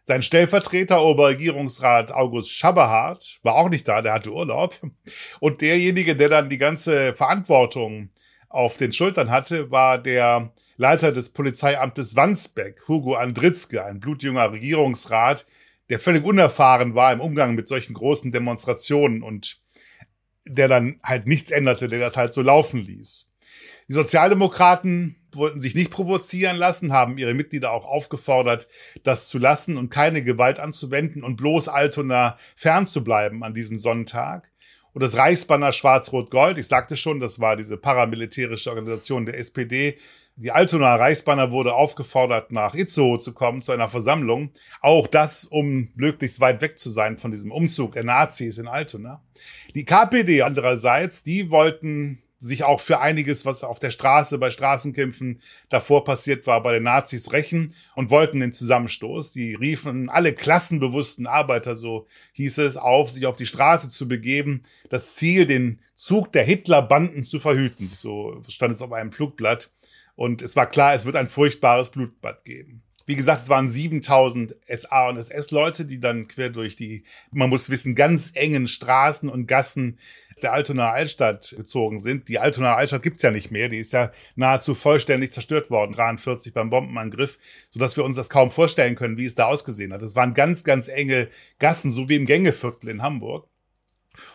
Sein 0.03 0.23
Stellvertreter, 0.23 1.05
Oberregierungsrat 1.05 2.11
August 2.13 2.51
Schaberhardt, 2.53 3.39
war 3.43 3.55
auch 3.55 3.69
nicht 3.69 3.87
da, 3.87 4.03
der 4.03 4.15
hatte 4.15 4.33
Urlaub. 4.33 4.81
Und 5.41 5.61
derjenige, 5.61 6.17
der 6.17 6.29
dann 6.29 6.49
die 6.49 6.59
ganze 6.59 7.15
Verantwortung 7.15 8.11
auf 8.49 8.77
den 8.77 8.93
Schultern 8.93 9.31
hatte, 9.31 9.71
war 9.71 9.99
der 9.99 10.53
Leiter 10.77 11.13
des 11.13 11.31
Polizeiamtes 11.31 12.17
Wandsbeck, 12.17 12.89
Hugo 12.89 13.15
Andritzke, 13.15 13.85
ein 13.85 14.01
blutjunger 14.01 14.51
Regierungsrat, 14.51 15.47
der 15.91 16.01
völlig 16.01 16.25
unerfahren 16.25 16.95
war 16.95 17.13
im 17.13 17.21
Umgang 17.21 17.55
mit 17.55 17.69
solchen 17.69 17.95
großen 17.95 18.33
Demonstrationen 18.33 19.23
und 19.23 19.61
der 20.45 20.67
dann 20.67 20.99
halt 21.05 21.27
nichts 21.27 21.51
änderte, 21.51 21.87
der 21.87 22.01
das 22.01 22.17
halt 22.17 22.33
so 22.33 22.43
laufen 22.43 22.81
ließ. 22.81 23.30
Die 23.91 23.95
Sozialdemokraten 23.95 25.17
wollten 25.35 25.61
sich 25.61 25.75
nicht 25.75 25.91
provozieren 25.91 26.57
lassen, 26.57 26.93
haben 26.93 27.19
ihre 27.19 27.35
Mitglieder 27.35 27.73
auch 27.73 27.85
aufgefordert, 27.85 28.69
das 29.03 29.27
zu 29.27 29.37
lassen 29.37 29.77
und 29.77 29.91
keine 29.91 30.23
Gewalt 30.23 30.61
anzuwenden 30.61 31.25
und 31.25 31.35
bloß 31.35 31.67
Altona 31.67 32.39
fernzubleiben 32.55 33.43
an 33.43 33.53
diesem 33.53 33.79
Sonntag. 33.79 34.53
und 34.93 35.03
das 35.03 35.17
Reichsbanner 35.17 35.73
Schwarz-Rot-Gold. 35.73 36.59
Ich 36.59 36.69
sagte 36.69 36.95
schon, 36.95 37.19
das 37.19 37.41
war 37.41 37.57
diese 37.57 37.77
paramilitärische 37.77 38.71
Organisation 38.71 39.27
der 39.27 39.39
SPD. 39.39 39.99
Die 40.37 40.53
Altonaer 40.53 41.01
Reichsbanner 41.01 41.51
wurde 41.51 41.75
aufgefordert, 41.75 42.53
nach 42.53 42.77
Itzehoe 42.77 43.19
zu 43.19 43.35
kommen, 43.35 43.63
zu 43.63 43.73
einer 43.73 43.89
Versammlung. 43.89 44.53
Auch 44.83 45.09
das, 45.09 45.47
um 45.47 45.91
möglichst 45.97 46.41
weit 46.41 46.61
weg 46.61 46.79
zu 46.79 46.91
sein 46.91 47.19
von 47.19 47.33
diesem 47.33 47.51
Umzug 47.51 47.93
der 47.93 48.05
Nazis 48.05 48.59
in 48.59 48.69
Altona. 48.69 49.21
Die 49.75 49.85
KPD 49.85 50.43
andererseits, 50.43 51.25
die 51.25 51.51
wollten 51.51 52.23
sich 52.43 52.65
auch 52.65 52.81
für 52.81 53.01
einiges, 53.01 53.45
was 53.45 53.63
auf 53.63 53.79
der 53.79 53.91
Straße 53.91 54.39
bei 54.39 54.51
Straßenkämpfen 54.51 55.41
davor 55.69 56.05
passiert 56.05 56.47
war, 56.47 56.63
bei 56.63 56.73
den 56.73 56.85
Nazis 56.85 57.33
rächen 57.33 57.75
und 57.95 58.09
wollten 58.09 58.41
den 58.41 58.55
Zusammenstoß. 58.55 59.33
Die 59.33 59.55
riefen 59.55 60.09
alle 60.09 60.33
klassenbewussten 60.33 61.27
Arbeiter, 61.27 61.77
so 61.77 62.07
hieß 62.33 62.59
es, 62.59 62.79
auf, 62.79 63.11
sich 63.11 63.27
auf 63.27 63.37
die 63.37 63.47
Straße 63.47 63.91
zu 63.91 64.09
begeben. 64.09 64.63
Das 64.89 65.17
Ziel, 65.17 65.45
den 65.45 65.81
Zug 65.95 66.33
der 66.33 66.45
Hitlerbanden 66.45 67.25
zu 67.25 67.41
verhüten. 67.41 67.87
So 67.87 68.43
stand 68.49 68.73
es 68.73 68.81
auf 68.81 68.93
einem 68.93 69.13
Flugblatt. 69.13 69.71
Und 70.17 70.41
es 70.41 70.57
war 70.57 70.67
klar, 70.67 70.95
es 70.95 71.05
wird 71.05 71.17
ein 71.17 71.29
furchtbares 71.29 71.91
Blutbad 71.91 72.45
geben. 72.47 72.83
Wie 73.05 73.17
gesagt, 73.17 73.43
es 73.43 73.49
waren 73.49 73.69
7000 73.69 74.55
SA 74.73 75.09
und 75.09 75.17
SS-Leute, 75.17 75.85
die 75.85 75.99
dann 75.99 76.29
quer 76.29 76.49
durch 76.49 76.77
die, 76.77 77.05
man 77.33 77.51
muss 77.51 77.69
wissen, 77.69 77.95
ganz 77.95 78.33
engen 78.35 78.67
Straßen 78.69 79.29
und 79.29 79.47
Gassen 79.47 79.99
der 80.43 80.53
Altonaer 80.53 80.93
Altstadt 80.93 81.55
gezogen 81.57 81.99
sind. 81.99 82.29
Die 82.29 82.39
Altonaer 82.39 82.77
Altstadt 82.77 83.03
gibt's 83.03 83.23
ja 83.23 83.31
nicht 83.31 83.51
mehr, 83.51 83.69
die 83.69 83.79
ist 83.79 83.93
ja 83.93 84.11
nahezu 84.37 84.75
vollständig 84.75 85.33
zerstört 85.33 85.71
worden, 85.71 85.93
43 85.93 86.53
beim 86.53 86.71
Bombenangriff, 86.71 87.39
sodass 87.71 87.97
wir 87.97 88.05
uns 88.05 88.17
das 88.17 88.31
kaum 88.31 88.51
vorstellen 88.51 88.95
können, 88.95 89.19
wie 89.19 89.25
es 89.25 89.35
da 89.35 89.47
ausgesehen 89.47 89.93
hat. 89.93 90.03
Es 90.03 90.17
waren 90.17 90.35
ganz, 90.35 90.65
ganz 90.65 90.89
enge 90.89 91.29
Gassen, 91.59 91.93
so 91.93 92.09
wie 92.09 92.17
im 92.17 92.27
Gängeviertel 92.27 92.89
in 92.89 93.03
Hamburg. 93.03 93.49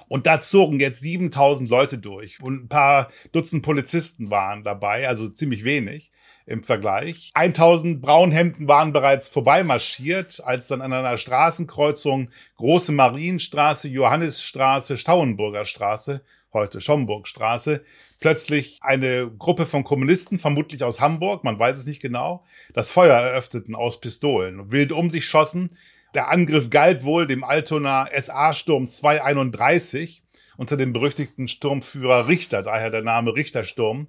Und 0.08 0.26
da 0.26 0.42
zogen 0.42 0.80
jetzt 0.80 1.02
7000 1.02 1.70
Leute 1.70 1.98
durch 1.98 2.42
und 2.42 2.66
ein 2.66 2.70
paar 2.70 3.10
Dutzend 3.32 3.64
Polizisten 3.64 4.30
waren 4.30 4.64
dabei, 4.64 5.08
also 5.08 5.30
ziemlich 5.30 5.64
wenig 5.64 6.12
im 6.46 6.64
Vergleich. 6.64 7.32
1000 7.34 8.02
Braunhemden 8.02 8.68
waren 8.68 8.94
bereits 8.94 9.30
vorbeimarschiert, 9.30 10.42
als 10.46 10.68
dann 10.68 10.82
an 10.82 10.94
einer 10.94 11.18
Straßenkreuzung 11.18 12.30
Große 12.58 12.92
Marienstraße, 12.92 13.88
Johannisstraße, 13.88 14.98
Stauenburger 14.98 15.66
Straße, 15.66 16.22
heute 16.54 16.82
Schomburgstraße, 16.82 17.84
plötzlich 18.20 18.78
eine 18.82 19.30
Gruppe 19.38 19.66
von 19.66 19.84
Kommunisten, 19.84 20.40
vermutlich 20.40 20.84
aus 20.84 21.02
Hamburg, 21.02 21.44
man 21.44 21.60
weiß 21.60 21.78
es 21.78 21.86
nicht 21.86 22.02
genau, 22.02 22.44
das 22.74 22.92
Feuer 22.92 23.18
eröffneten 23.18 23.76
aus 23.76 24.00
Pistolen, 24.00 24.72
wild 24.72 24.92
um 24.92 25.10
sich 25.10 25.26
schossen. 25.26 25.76
Der 26.16 26.30
Angriff 26.30 26.70
galt 26.70 27.04
wohl 27.04 27.28
dem 27.28 27.44
Altona 27.44 28.08
SA-Sturm 28.18 28.88
231 28.88 30.24
unter 30.56 30.78
dem 30.78 30.94
berüchtigten 30.94 31.50
Sturmführer 31.50 32.30
Richter, 32.30 32.64
daher 32.64 32.90
der 32.90 33.02
Name 33.02 33.36
Richtersturm. 33.36 34.08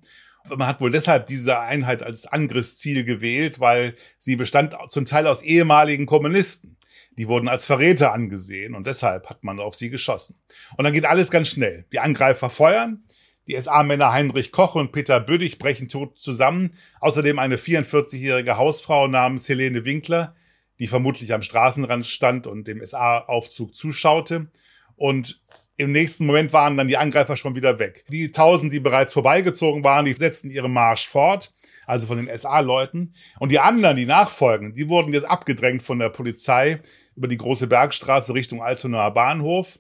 Man 0.49 0.69
hat 0.69 0.81
wohl 0.81 0.91
deshalb 0.91 1.27
diese 1.27 1.59
Einheit 1.59 2.05
als 2.05 2.29
Angriffsziel 2.29 3.03
gewählt, 3.03 3.59
weil 3.59 3.97
sie 4.19 4.37
bestand 4.37 4.77
zum 4.89 5.05
Teil 5.05 5.27
aus 5.27 5.43
ehemaligen 5.43 6.07
Kommunisten. 6.07 6.77
Die 7.19 7.27
wurden 7.27 7.49
als 7.49 7.67
Verräter 7.67 8.13
angesehen 8.13 8.77
und 8.77 8.87
deshalb 8.87 9.29
hat 9.29 9.43
man 9.43 9.59
auf 9.59 9.75
sie 9.75 9.91
geschossen. 9.91 10.39
Und 10.77 10.85
dann 10.85 10.93
geht 10.93 11.07
alles 11.07 11.33
ganz 11.33 11.49
schnell. 11.49 11.87
Die 11.91 11.99
Angreifer 11.99 12.51
feuern, 12.51 13.03
die 13.49 13.61
SA-Männer 13.61 14.13
Heinrich 14.13 14.53
Koch 14.53 14.77
und 14.77 14.93
Peter 14.93 15.19
Büdig 15.19 15.59
brechen 15.59 15.89
tot 15.89 16.21
zusammen. 16.21 16.73
Außerdem 17.01 17.41
eine 17.41 17.57
44-jährige 17.57 18.59
Hausfrau 18.59 19.09
namens 19.09 19.49
Helene 19.49 19.85
Winkler, 19.85 20.37
die 20.79 20.87
vermutlich 20.87 21.33
am 21.33 21.43
Straßenrand 21.43 22.07
stand 22.07 22.47
und 22.47 22.67
dem 22.67 22.85
SA-Aufzug 22.85 23.75
zuschaute. 23.75 24.49
Und 24.97 25.41
im 25.77 25.93
nächsten 25.93 26.27
Moment 26.27 26.53
waren 26.53 26.77
dann 26.77 26.89
die 26.89 26.97
Angreifer 26.97 27.37
schon 27.37 27.55
wieder 27.55 27.79
weg. 27.79 28.05
Die 28.09 28.33
tausend, 28.33 28.73
die 28.73 28.81
bereits 28.81 29.13
vorbeigezogen 29.13 29.85
waren, 29.85 30.07
die 30.07 30.15
setzten 30.15 30.51
ihren 30.51 30.73
Marsch 30.73 31.07
fort, 31.07 31.53
also 31.87 32.07
von 32.07 32.17
den 32.17 32.35
SA-Leuten. 32.35 33.13
Und 33.39 33.53
die 33.53 33.61
anderen, 33.61 33.97
die 33.97 34.07
nachfolgen, 34.07 34.75
die 34.75 34.89
wurden 34.89 35.13
jetzt 35.13 35.27
abgedrängt 35.27 35.83
von 35.83 35.99
der 35.99 36.09
Polizei 36.09 36.81
über 37.15 37.29
die 37.29 37.37
große 37.37 37.67
Bergstraße 37.67 38.33
Richtung 38.33 38.63
Altonaer 38.63 39.11
Bahnhof, 39.11 39.79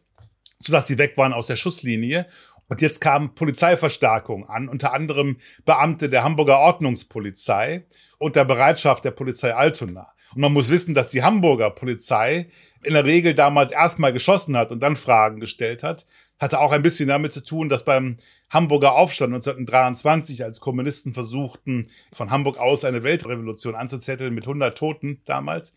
sodass 0.59 0.87
die 0.87 0.99
weg 0.99 1.17
waren 1.17 1.33
aus 1.33 1.47
der 1.47 1.57
Schusslinie. 1.57 2.26
Und 2.68 2.80
jetzt 2.80 3.00
kam 3.00 3.35
Polizeiverstärkung 3.35 4.49
an, 4.49 4.68
unter 4.68 4.92
anderem 4.92 5.37
Beamte 5.64 6.08
der 6.08 6.25
Hamburger 6.25 6.58
Ordnungspolizei 6.58 7.87
und 8.18 8.37
der 8.37 8.44
Bereitschaft 8.44 9.04
der 9.04 9.12
Polizei 9.12 9.54
Altona. 9.54 10.12
Und 10.35 10.40
man 10.40 10.52
muss 10.52 10.70
wissen, 10.70 10.94
dass 10.94 11.08
die 11.08 11.23
Hamburger 11.23 11.70
Polizei 11.70 12.49
in 12.82 12.94
der 12.94 13.04
Regel 13.04 13.35
damals 13.35 13.73
erstmal 13.73 14.12
geschossen 14.12 14.56
hat 14.56 14.70
und 14.70 14.80
dann 14.80 14.96
Fragen 14.96 15.40
gestellt 15.40 15.82
hat. 15.82 16.06
Hatte 16.38 16.61
auch 16.61 16.73
ein 16.73 16.82
bisschen 16.82 17.08
damit 17.08 17.32
zu 17.32 17.42
tun, 17.42 17.68
dass 17.68 17.85
beim 17.85 18.16
Hamburger 18.50 18.94
Aufstand 18.94 19.32
1923, 19.32 20.44
als 20.44 20.61
Kommunisten 20.61 21.14
versuchten, 21.14 21.87
von 22.12 22.30
Hamburg 22.30 22.58
aus 22.58 22.85
eine 22.85 23.02
Weltrevolution 23.02 23.75
anzuzetteln 23.75 24.35
mit 24.35 24.44
100 24.44 24.76
Toten 24.76 25.23
damals, 25.25 25.75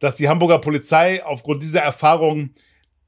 dass 0.00 0.14
die 0.14 0.28
Hamburger 0.28 0.58
Polizei 0.58 1.24
aufgrund 1.24 1.62
dieser 1.62 1.82
Erfahrung 1.82 2.50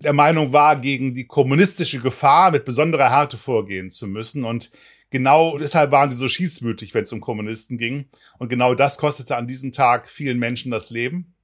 der 0.01 0.13
Meinung 0.13 0.53
war, 0.53 0.77
gegen 0.77 1.15
die 1.15 1.27
kommunistische 1.27 2.01
Gefahr 2.01 2.51
mit 2.51 2.65
besonderer 2.65 3.11
Härte 3.11 3.39
vorgehen 3.39 3.91
zu 3.91 4.07
müssen. 4.07 4.45
Und 4.45 4.71
genau 5.11 5.59
deshalb 5.59 5.91
waren 5.93 6.11
sie 6.11 6.17
so 6.17 6.29
schießmütig, 6.29 6.95
wenn 6.95 7.05
es 7.05 7.13
um 7.13 7.21
Kommunisten 7.21 7.77
ging. 7.77 8.09
Und 8.39 8.49
genau 8.49 8.75
das 8.75 8.97
kostete 8.97 9.37
an 9.37 9.47
diesem 9.47 9.73
Tag 9.73 10.09
vielen 10.09 10.39
Menschen 10.39 10.71
das 10.71 10.91
Leben. 10.91 11.35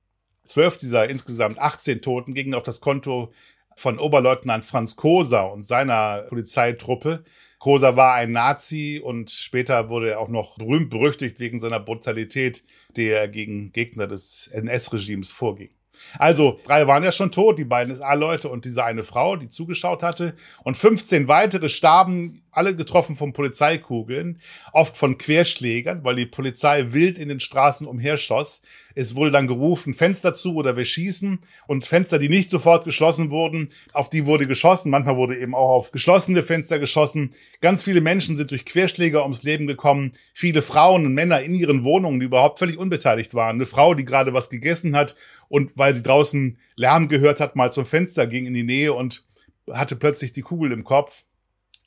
Zwölf 0.45 0.79
dieser 0.79 1.09
insgesamt 1.11 1.59
18 1.59 2.01
Toten 2.01 2.33
gingen 2.33 2.55
auf 2.55 2.63
das 2.63 2.81
Konto 2.81 3.33
von 3.77 3.99
Oberleutnant 3.99 4.65
Franz 4.65 4.97
Koser 4.97 5.53
und 5.53 5.63
seiner 5.63 6.23
Polizeitruppe. 6.29 7.25
Koser 7.59 7.97
war 7.97 8.15
ein 8.15 8.33
Nazi 8.33 9.03
und 9.05 9.31
später 9.31 9.91
wurde 9.91 10.13
er 10.13 10.21
auch 10.21 10.29
noch 10.29 10.57
berühmt 10.57 10.89
berüchtigt 10.89 11.41
wegen 11.41 11.59
seiner 11.59 11.81
Brutalität, 11.81 12.65
die 12.97 13.09
er 13.09 13.29
gegen 13.29 13.73
Gegner 13.73 14.07
des 14.07 14.49
NS-Regimes 14.53 15.31
vorging. 15.31 15.71
Also, 16.19 16.61
drei 16.65 16.87
waren 16.87 17.05
ja 17.05 17.13
schon 17.13 17.31
tot, 17.31 17.59
die 17.59 17.65
beiden 17.65 17.95
SA-Leute 17.95 18.49
und 18.49 18.65
diese 18.65 18.85
eine 18.85 19.03
Frau, 19.03 19.37
die 19.37 19.49
zugeschaut 19.49 20.03
hatte. 20.03 20.35
Und 20.65 20.77
15 20.77 21.29
weitere 21.29 21.69
starben, 21.69 22.43
alle 22.57 22.75
getroffen 22.75 23.17
von 23.17 23.33
Polizeikugeln, 23.33 24.41
oft 24.73 24.97
von 24.97 25.19
Querschlägern, 25.19 26.05
weil 26.05 26.17
die 26.17 26.27
Polizei 26.27 26.87
wild 26.93 27.19
in 27.19 27.29
den 27.29 27.41
Straßen 27.41 27.87
umherschoss. 27.87 28.63
Es 28.95 29.15
wurde 29.15 29.31
dann 29.31 29.47
gerufen, 29.47 29.93
Fenster 29.93 30.33
zu 30.33 30.55
oder 30.55 30.75
wir 30.75 30.87
schießen. 30.87 31.39
Und 31.67 31.85
Fenster, 31.85 32.19
die 32.19 32.31
nicht 32.31 32.49
sofort 32.51 32.87
geschlossen 32.87 33.31
wurden, 33.31 33.69
auf 33.93 34.09
die 34.09 34.25
wurde 34.25 34.47
geschossen. 34.47 34.91
Manchmal 34.91 35.17
wurde 35.17 35.39
eben 35.39 35.55
auch 35.55 35.69
auf 35.69 35.93
geschlossene 35.93 36.43
Fenster 36.43 36.79
geschossen. 36.79 37.31
Ganz 37.61 37.83
viele 37.83 38.01
Menschen 38.01 38.37
sind 38.37 38.51
durch 38.51 38.65
Querschläger 38.65 39.23
ums 39.23 39.43
Leben 39.43 39.67
gekommen. 39.67 40.13
Viele 40.33 40.63
Frauen 40.63 41.05
und 41.05 41.13
Männer 41.13 41.43
in 41.43 41.55
ihren 41.55 41.85
Wohnungen, 41.85 42.21
die 42.21 42.27
überhaupt 42.27 42.59
völlig 42.59 42.79
unbeteiligt 42.79 43.35
waren. 43.35 43.57
Eine 43.57 43.67
Frau, 43.67 43.93
die 43.93 44.07
gerade 44.07 44.33
was 44.33 44.49
gegessen 44.49 44.97
hat 44.97 45.15
und 45.49 45.73
weil 45.77 45.95
sie 45.95 46.03
draußen 46.03 46.59
Lärm 46.77 47.09
gehört 47.11 47.39
hat, 47.39 47.55
mal 47.55 47.71
zum 47.73 47.85
Fenster 47.85 48.27
ging 48.27 48.47
in 48.47 48.55
die 48.55 48.63
Nähe 48.63 48.95
und 48.95 49.25
hatte 49.71 49.97
plötzlich 49.97 50.33
die 50.33 50.43
Kugel 50.43 50.73
im 50.73 50.85
Kopf. 50.85 51.25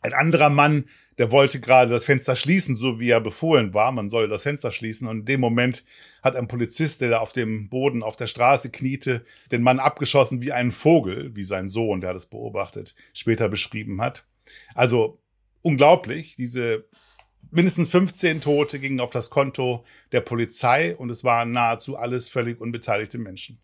Ein 0.02 0.14
anderer 0.14 0.50
Mann, 0.50 0.86
der 1.18 1.32
wollte 1.32 1.60
gerade 1.60 1.92
das 1.92 2.06
Fenster 2.06 2.38
schließen, 2.38 2.78
so 2.78 3.00
wie 3.00 3.10
er 3.10 3.20
befohlen 3.20 3.74
war. 3.74 3.92
Man 3.92 4.10
soll 4.10 4.30
das 4.30 4.44
Fenster 4.44 4.72
schließen. 4.72 5.08
Und 5.08 5.20
in 5.20 5.26
dem 5.26 5.42
Moment 5.42 5.84
hat 6.24 6.38
ein 6.38 6.48
Polizist, 6.48 7.02
der 7.02 7.10
da 7.10 7.20
auf 7.20 7.34
dem 7.34 7.68
Boden 7.70 8.02
auf 8.02 8.16
der 8.16 8.28
Straße 8.28 8.72
kniete, 8.72 9.26
den 9.52 9.62
Mann 9.62 9.80
abgeschossen 9.80 10.42
wie 10.42 10.54
einen 10.54 10.72
Vogel, 10.72 11.36
wie 11.36 11.44
sein 11.44 11.68
Sohn, 11.68 12.00
der 12.00 12.14
das 12.14 12.28
beobachtet, 12.28 12.96
später 13.14 13.50
beschrieben 13.50 14.00
hat. 14.00 14.26
Also 14.74 15.22
unglaublich, 15.62 16.38
diese 16.38 16.86
mindestens 17.52 17.90
15 17.90 18.40
Tote 18.40 18.80
gingen 18.80 19.02
auf 19.02 19.10
das 19.10 19.30
Konto 19.30 19.84
der 20.14 20.22
Polizei 20.22 20.96
und 20.96 21.10
es 21.10 21.26
waren 21.26 21.52
nahezu 21.52 21.98
alles 21.98 22.30
völlig 22.30 22.62
unbeteiligte 22.62 23.18
Menschen. 23.18 23.60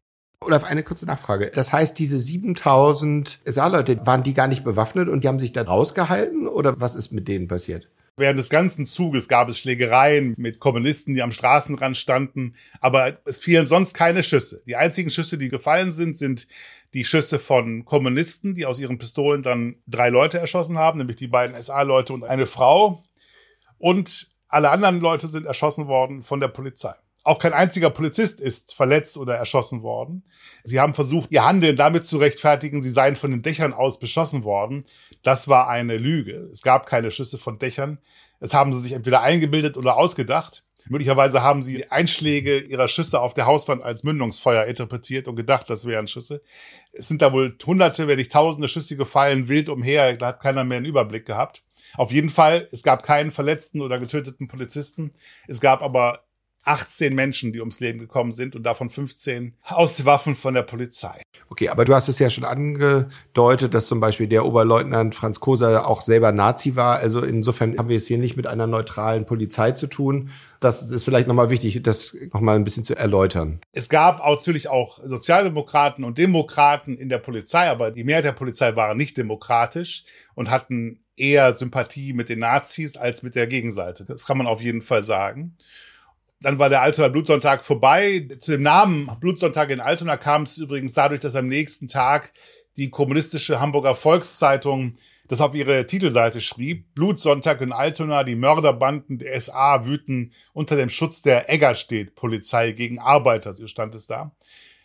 Olaf, 0.45 0.63
eine 0.63 0.83
kurze 0.83 1.05
Nachfrage. 1.05 1.51
Das 1.53 1.73
heißt, 1.73 1.97
diese 1.97 2.19
7000 2.19 3.39
SA-Leute, 3.45 4.05
waren 4.05 4.23
die 4.23 4.33
gar 4.33 4.47
nicht 4.47 4.63
bewaffnet 4.63 5.09
und 5.09 5.23
die 5.23 5.27
haben 5.27 5.39
sich 5.39 5.53
da 5.53 5.63
rausgehalten 5.63 6.47
oder 6.47 6.79
was 6.79 6.95
ist 6.95 7.11
mit 7.11 7.27
denen 7.27 7.47
passiert? 7.47 7.89
Während 8.17 8.39
des 8.39 8.49
ganzen 8.49 8.85
Zuges 8.85 9.27
gab 9.27 9.49
es 9.49 9.59
Schlägereien 9.59 10.35
mit 10.37 10.59
Kommunisten, 10.59 11.13
die 11.13 11.21
am 11.21 11.33
Straßenrand 11.33 11.97
standen, 11.97 12.55
aber 12.79 13.17
es 13.25 13.39
fielen 13.39 13.65
sonst 13.65 13.93
keine 13.93 14.23
Schüsse. 14.23 14.63
Die 14.65 14.77
einzigen 14.77 15.09
Schüsse, 15.09 15.37
die 15.37 15.49
gefallen 15.49 15.91
sind, 15.91 16.15
sind 16.15 16.47
die 16.93 17.03
Schüsse 17.03 17.39
von 17.39 17.83
Kommunisten, 17.83 18.55
die 18.55 18.65
aus 18.65 18.79
ihren 18.79 18.97
Pistolen 18.97 19.43
dann 19.43 19.75
drei 19.85 20.07
Leute 20.09 20.39
erschossen 20.39 20.77
haben, 20.77 20.99
nämlich 20.99 21.17
die 21.17 21.27
beiden 21.27 21.61
SA-Leute 21.61 22.13
und 22.13 22.23
eine 22.23 22.45
Frau. 22.45 23.03
Und 23.77 24.29
alle 24.47 24.69
anderen 24.69 25.01
Leute 25.01 25.27
sind 25.27 25.45
erschossen 25.45 25.87
worden 25.87 26.23
von 26.23 26.39
der 26.39 26.47
Polizei. 26.47 26.93
Auch 27.25 27.39
kein 27.39 27.53
einziger 27.53 27.89
Polizist 27.89 28.39
ist 28.39 28.75
verletzt 28.75 29.17
oder 29.17 29.33
erschossen 29.33 29.81
worden. 29.81 30.23
Sie 30.63 30.79
haben 30.79 30.93
versucht, 30.93 31.31
ihr 31.31 31.43
Handeln 31.43 31.75
damit 31.75 32.05
zu 32.05 32.17
rechtfertigen, 32.17 32.83
sie 32.83 32.89
seien 32.89 33.15
von 33.15 33.31
den 33.31 33.41
Dächern 33.41 33.73
aus 33.73 33.99
beschossen 33.99 34.43
worden. 34.43 34.85
Das 35.23 35.47
war 35.47 35.67
eine 35.67 35.97
Lüge. 35.97 36.47
Es 36.51 36.61
gab 36.61 36.85
keine 36.85 37.09
Schüsse 37.09 37.39
von 37.39 37.57
Dächern. 37.57 37.97
Es 38.39 38.53
haben 38.53 38.71
sie 38.71 38.79
sich 38.79 38.91
entweder 38.91 39.21
eingebildet 39.21 39.75
oder 39.75 39.97
ausgedacht. 39.97 40.65
Möglicherweise 40.87 41.41
haben 41.41 41.63
sie 41.63 41.89
Einschläge 41.89 42.59
ihrer 42.59 42.87
Schüsse 42.87 43.19
auf 43.19 43.33
der 43.33 43.47
Hauswand 43.47 43.81
als 43.81 44.03
Mündungsfeuer 44.03 44.65
interpretiert 44.65 45.27
und 45.27 45.35
gedacht, 45.35 45.67
das 45.67 45.87
wären 45.87 46.05
Schüsse. 46.05 46.43
Es 46.93 47.07
sind 47.07 47.23
da 47.23 47.33
wohl 47.33 47.57
hunderte, 47.65 48.07
wenn 48.07 48.17
nicht 48.17 48.33
tausende 48.33 48.67
Schüsse 48.67 48.97
gefallen, 48.97 49.47
wild 49.47 49.69
umher. 49.69 50.15
Da 50.15 50.27
hat 50.27 50.43
keiner 50.43 50.63
mehr 50.63 50.77
einen 50.77 50.85
Überblick 50.85 51.25
gehabt. 51.25 51.63
Auf 51.95 52.11
jeden 52.11 52.29
Fall, 52.29 52.67
es 52.71 52.83
gab 52.83 53.01
keinen 53.01 53.31
verletzten 53.31 53.81
oder 53.81 53.99
getöteten 53.99 54.47
Polizisten. 54.47 55.09
Es 55.47 55.59
gab 55.59 55.81
aber 55.81 56.24
18 56.65 57.13
Menschen, 57.15 57.53
die 57.53 57.59
ums 57.59 57.79
Leben 57.79 57.99
gekommen 57.99 58.31
sind 58.31 58.55
und 58.55 58.63
davon 58.63 58.89
15 58.89 59.55
aus 59.63 60.05
Waffen 60.05 60.35
von 60.35 60.53
der 60.53 60.63
Polizei. 60.63 61.21
Okay, 61.47 61.69
aber 61.69 61.85
du 61.85 61.93
hast 61.93 62.09
es 62.09 62.19
ja 62.19 62.29
schon 62.29 62.43
angedeutet, 62.43 63.73
dass 63.73 63.87
zum 63.87 63.99
Beispiel 63.99 64.27
der 64.27 64.45
Oberleutnant 64.45 65.13
Franz 65.13 65.39
Koser 65.39 65.87
auch 65.87 66.01
selber 66.01 66.31
Nazi 66.31 66.75
war. 66.75 66.97
Also 66.97 67.21
insofern 67.21 67.77
haben 67.77 67.89
wir 67.89 67.97
es 67.97 68.07
hier 68.07 68.17
nicht 68.17 68.35
mit 68.35 68.47
einer 68.47 68.67
neutralen 68.67 69.25
Polizei 69.25 69.71
zu 69.71 69.87
tun. 69.87 70.31
Das 70.59 70.89
ist 70.89 71.03
vielleicht 71.03 71.27
nochmal 71.27 71.51
wichtig, 71.51 71.81
das 71.83 72.15
nochmal 72.33 72.55
ein 72.55 72.63
bisschen 72.63 72.83
zu 72.83 72.95
erläutern. 72.95 73.61
Es 73.71 73.89
gab 73.89 74.25
natürlich 74.25 74.67
auch 74.67 74.99
Sozialdemokraten 75.05 76.03
und 76.03 76.17
Demokraten 76.17 76.97
in 76.97 77.09
der 77.09 77.19
Polizei, 77.19 77.69
aber 77.69 77.91
die 77.91 78.03
Mehrheit 78.03 78.25
der 78.25 78.31
Polizei 78.31 78.75
waren 78.75 78.97
nicht 78.97 79.17
demokratisch 79.17 80.03
und 80.33 80.49
hatten 80.49 80.99
eher 81.15 81.53
Sympathie 81.53 82.13
mit 82.13 82.29
den 82.29 82.39
Nazis 82.39 82.97
als 82.97 83.23
mit 83.23 83.35
der 83.35 83.47
Gegenseite. 83.47 84.05
Das 84.05 84.25
kann 84.25 84.37
man 84.37 84.47
auf 84.47 84.61
jeden 84.61 84.81
Fall 84.81 85.03
sagen. 85.03 85.55
Dann 86.41 86.59
war 86.59 86.69
der 86.69 86.81
Altonaer 86.81 87.09
Blutsonntag 87.09 87.63
vorbei. 87.63 88.27
Zu 88.39 88.51
dem 88.51 88.63
Namen 88.63 89.09
Blutsonntag 89.19 89.69
in 89.69 89.79
Altona 89.79 90.17
kam 90.17 90.43
es 90.43 90.57
übrigens 90.57 90.93
dadurch, 90.93 91.21
dass 91.21 91.35
am 91.35 91.47
nächsten 91.47 91.87
Tag 91.87 92.33
die 92.77 92.89
kommunistische 92.89 93.59
Hamburger 93.59 93.95
Volkszeitung 93.95 94.93
das 95.27 95.41
auf 95.41 95.55
ihre 95.55 95.87
Titelseite 95.87 96.41
schrieb. 96.41 96.93
Blutsonntag 96.93 97.61
in 97.61 97.71
Altona, 97.71 98.23
die 98.23 98.35
Mörderbanden 98.35 99.17
der 99.17 99.39
SA 99.39 99.85
wüten 99.85 100.33
unter 100.53 100.75
dem 100.75 100.89
Schutz 100.89 101.21
der 101.21 101.49
Eggerstedt-Polizei 101.49 102.73
gegen 102.73 102.99
Arbeiter, 102.99 103.53
so 103.53 103.65
stand 103.67 103.95
es 103.95 104.07
da. 104.07 104.35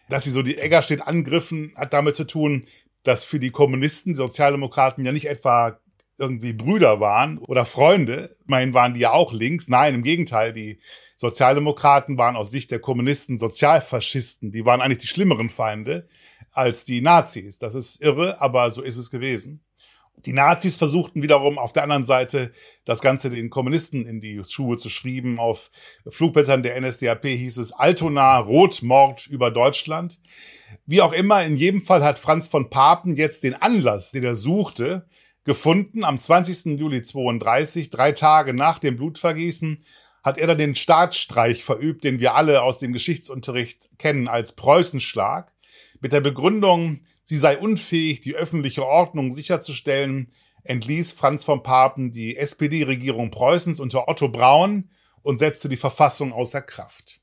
Dass 0.08 0.24
sie 0.24 0.30
so 0.30 0.42
die 0.42 0.56
Eggerstedt 0.56 1.06
angriffen, 1.06 1.72
hat 1.76 1.92
damit 1.92 2.16
zu 2.16 2.24
tun, 2.24 2.64
dass 3.02 3.24
für 3.24 3.38
die 3.38 3.50
Kommunisten, 3.50 4.14
Sozialdemokraten 4.14 5.04
ja 5.04 5.12
nicht 5.12 5.28
etwa 5.28 5.78
irgendwie 6.20 6.52
Brüder 6.52 7.00
waren 7.00 7.38
oder 7.38 7.64
Freunde. 7.64 8.36
Immerhin 8.46 8.74
waren 8.74 8.94
die 8.94 9.00
ja 9.00 9.12
auch 9.12 9.32
links. 9.32 9.68
Nein, 9.68 9.94
im 9.94 10.02
Gegenteil, 10.02 10.52
die 10.52 10.78
Sozialdemokraten 11.16 12.16
waren 12.18 12.36
aus 12.36 12.50
Sicht 12.50 12.70
der 12.70 12.78
Kommunisten 12.78 13.38
Sozialfaschisten. 13.38 14.52
Die 14.52 14.64
waren 14.64 14.80
eigentlich 14.80 14.98
die 14.98 15.06
schlimmeren 15.08 15.48
Feinde 15.48 16.06
als 16.52 16.84
die 16.84 17.00
Nazis. 17.00 17.58
Das 17.58 17.74
ist 17.74 18.00
irre, 18.00 18.40
aber 18.40 18.70
so 18.70 18.82
ist 18.82 18.96
es 18.96 19.10
gewesen. 19.10 19.64
Die 20.26 20.32
Nazis 20.32 20.76
versuchten 20.76 21.22
wiederum 21.22 21.58
auf 21.58 21.72
der 21.72 21.82
anderen 21.82 22.04
Seite 22.04 22.52
das 22.84 23.00
Ganze 23.00 23.30
den 23.30 23.48
Kommunisten 23.48 24.06
in 24.06 24.20
die 24.20 24.42
Schuhe 24.46 24.76
zu 24.76 24.90
schreiben. 24.90 25.38
Auf 25.38 25.70
Flugblättern 26.06 26.62
der 26.62 26.78
NSDAP 26.80 27.26
hieß 27.26 27.56
es 27.56 27.72
Altona 27.72 28.38
Rotmord 28.38 29.26
über 29.26 29.50
Deutschland. 29.50 30.20
Wie 30.86 31.00
auch 31.00 31.12
immer, 31.12 31.44
in 31.44 31.56
jedem 31.56 31.80
Fall 31.80 32.04
hat 32.04 32.18
Franz 32.18 32.48
von 32.48 32.70
Papen 32.70 33.16
jetzt 33.16 33.44
den 33.44 33.54
Anlass, 33.54 34.10
den 34.12 34.24
er 34.24 34.36
suchte, 34.36 35.06
gefunden. 35.44 36.04
Am 36.04 36.18
20. 36.18 36.78
Juli 36.78 37.02
32, 37.02 37.90
drei 37.90 38.12
Tage 38.12 38.54
nach 38.54 38.78
dem 38.78 38.96
Blutvergießen, 38.96 39.84
hat 40.22 40.38
er 40.38 40.46
dann 40.46 40.58
den 40.58 40.74
Staatsstreich 40.74 41.64
verübt, 41.64 42.04
den 42.04 42.20
wir 42.20 42.34
alle 42.34 42.62
aus 42.62 42.78
dem 42.78 42.92
Geschichtsunterricht 42.92 43.88
kennen 43.98 44.28
als 44.28 44.52
Preußenschlag, 44.52 45.52
mit 46.00 46.12
der 46.12 46.20
Begründung, 46.20 47.00
sie 47.24 47.36
sei 47.36 47.58
unfähig, 47.58 48.20
die 48.20 48.34
öffentliche 48.34 48.86
Ordnung 48.86 49.30
sicherzustellen, 49.30 50.30
entließ 50.64 51.12
Franz 51.12 51.44
von 51.44 51.62
Papen 51.62 52.10
die 52.10 52.36
SPD-Regierung 52.36 53.30
Preußens 53.30 53.80
unter 53.80 54.08
Otto 54.08 54.28
Braun 54.28 54.90
und 55.22 55.38
setzte 55.38 55.68
die 55.68 55.76
Verfassung 55.76 56.32
außer 56.32 56.62
Kraft. 56.62 57.20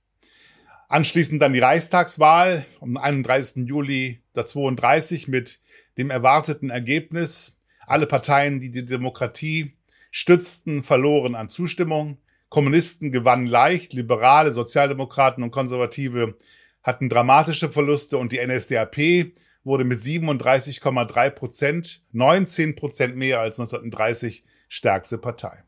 Anschließend 0.90 1.42
dann 1.42 1.54
die 1.54 1.60
Reichstagswahl 1.60 2.66
am 2.80 2.98
31. 2.98 3.68
Juli 3.68 4.22
32 4.34 5.28
mit 5.28 5.60
dem 5.98 6.10
erwarteten 6.10 6.70
Ergebnis. 6.70 7.57
Alle 7.88 8.06
Parteien, 8.06 8.60
die 8.60 8.70
die 8.70 8.86
Demokratie 8.86 9.74
stützten, 10.12 10.84
verloren 10.84 11.36
an 11.36 11.48
Zustimmung. 11.48 12.18
Kommunisten 12.50 13.14
gewannen 13.14 13.48
leicht, 13.48 13.94
Liberale, 13.94 14.52
Sozialdemokraten 14.52 15.42
und 15.42 15.52
Konservative 15.52 16.36
hatten 16.84 17.08
dramatische 17.08 17.70
Verluste 17.70 18.18
und 18.18 18.34
die 18.34 18.46
NSDAP 18.46 19.32
wurde 19.64 19.86
mit 19.86 20.00
37,3 20.00 21.30
Prozent, 21.30 22.04
19 22.12 22.76
Prozent 22.76 23.16
mehr 23.16 23.40
als 23.40 23.58
1930 23.58 24.44
stärkste 24.68 25.18
Partei. 25.18 25.64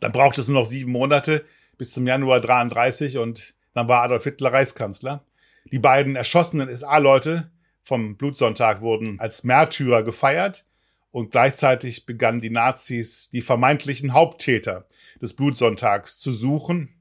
Dann 0.00 0.12
brauchte 0.12 0.42
es 0.42 0.48
nur 0.48 0.60
noch 0.60 0.66
sieben 0.66 0.92
Monate 0.92 1.42
bis 1.78 1.92
zum 1.92 2.06
Januar 2.06 2.40
33 2.40 3.16
und 3.16 3.54
dann 3.72 3.88
war 3.88 4.02
Adolf 4.02 4.24
Hitler 4.24 4.52
Reichskanzler. 4.52 5.24
Die 5.72 5.78
beiden 5.78 6.16
erschossenen 6.16 6.74
SA-Leute 6.74 7.50
vom 7.80 8.16
Blutsonntag 8.16 8.82
wurden 8.82 9.18
als 9.20 9.42
Märtyrer 9.42 10.02
gefeiert 10.02 10.66
und 11.14 11.30
gleichzeitig 11.30 12.06
begannen 12.06 12.40
die 12.40 12.50
Nazis 12.50 13.30
die 13.30 13.40
vermeintlichen 13.40 14.14
Haupttäter 14.14 14.84
des 15.22 15.34
Blutsonntags 15.36 16.18
zu 16.18 16.32
suchen. 16.32 16.92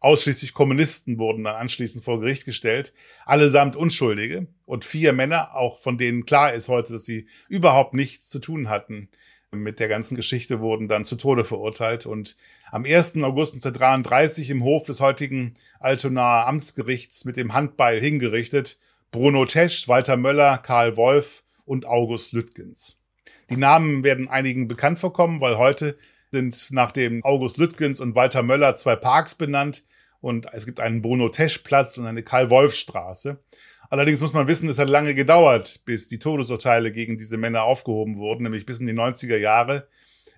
Ausschließlich 0.00 0.54
Kommunisten 0.54 1.18
wurden 1.18 1.44
dann 1.44 1.56
anschließend 1.56 2.02
vor 2.02 2.18
Gericht 2.18 2.46
gestellt, 2.46 2.94
allesamt 3.26 3.76
Unschuldige 3.76 4.46
und 4.64 4.86
vier 4.86 5.12
Männer, 5.12 5.54
auch 5.54 5.80
von 5.80 5.98
denen 5.98 6.24
klar 6.24 6.54
ist 6.54 6.68
heute, 6.68 6.94
dass 6.94 7.04
sie 7.04 7.26
überhaupt 7.50 7.92
nichts 7.92 8.30
zu 8.30 8.38
tun 8.38 8.70
hatten 8.70 9.10
mit 9.50 9.80
der 9.80 9.88
ganzen 9.88 10.16
Geschichte, 10.16 10.60
wurden 10.60 10.88
dann 10.88 11.04
zu 11.04 11.16
Tode 11.16 11.44
verurteilt 11.44 12.06
und 12.06 12.38
am 12.70 12.86
1. 12.86 13.16
August 13.16 13.52
1933 13.56 14.48
im 14.48 14.64
Hof 14.64 14.86
des 14.86 15.00
heutigen 15.00 15.52
Altonaer 15.78 16.46
Amtsgerichts 16.46 17.26
mit 17.26 17.36
dem 17.36 17.52
Handbeil 17.52 18.00
hingerichtet 18.00 18.78
Bruno 19.10 19.44
Tesch, 19.44 19.88
Walter 19.88 20.16
Möller, 20.16 20.56
Karl 20.56 20.96
Wolf 20.96 21.44
und 21.66 21.86
August 21.86 22.32
Lüttgens. 22.32 23.02
Die 23.50 23.56
Namen 23.56 24.04
werden 24.04 24.28
einigen 24.28 24.68
bekannt 24.68 24.98
vorkommen, 24.98 25.40
weil 25.40 25.56
heute 25.56 25.96
sind 26.30 26.68
nach 26.70 26.92
dem 26.92 27.24
August 27.24 27.56
Lüttgens 27.56 28.00
und 28.00 28.14
Walter 28.14 28.42
Möller 28.42 28.76
zwei 28.76 28.94
Parks 28.94 29.34
benannt 29.34 29.84
und 30.20 30.52
es 30.52 30.66
gibt 30.66 30.80
einen 30.80 31.00
Bruno 31.00 31.30
Tesch 31.30 31.58
Platz 31.58 31.96
und 31.96 32.06
eine 32.06 32.22
Karl 32.22 32.50
Wolf 32.50 32.74
Straße. 32.74 33.42
Allerdings 33.88 34.20
muss 34.20 34.34
man 34.34 34.48
wissen, 34.48 34.68
es 34.68 34.78
hat 34.78 34.88
lange 34.88 35.14
gedauert, 35.14 35.80
bis 35.86 36.08
die 36.08 36.18
Todesurteile 36.18 36.92
gegen 36.92 37.16
diese 37.16 37.38
Männer 37.38 37.62
aufgehoben 37.62 38.16
wurden, 38.16 38.42
nämlich 38.42 38.66
bis 38.66 38.80
in 38.80 38.86
die 38.86 38.92
90er 38.92 39.38
Jahre. 39.38 39.88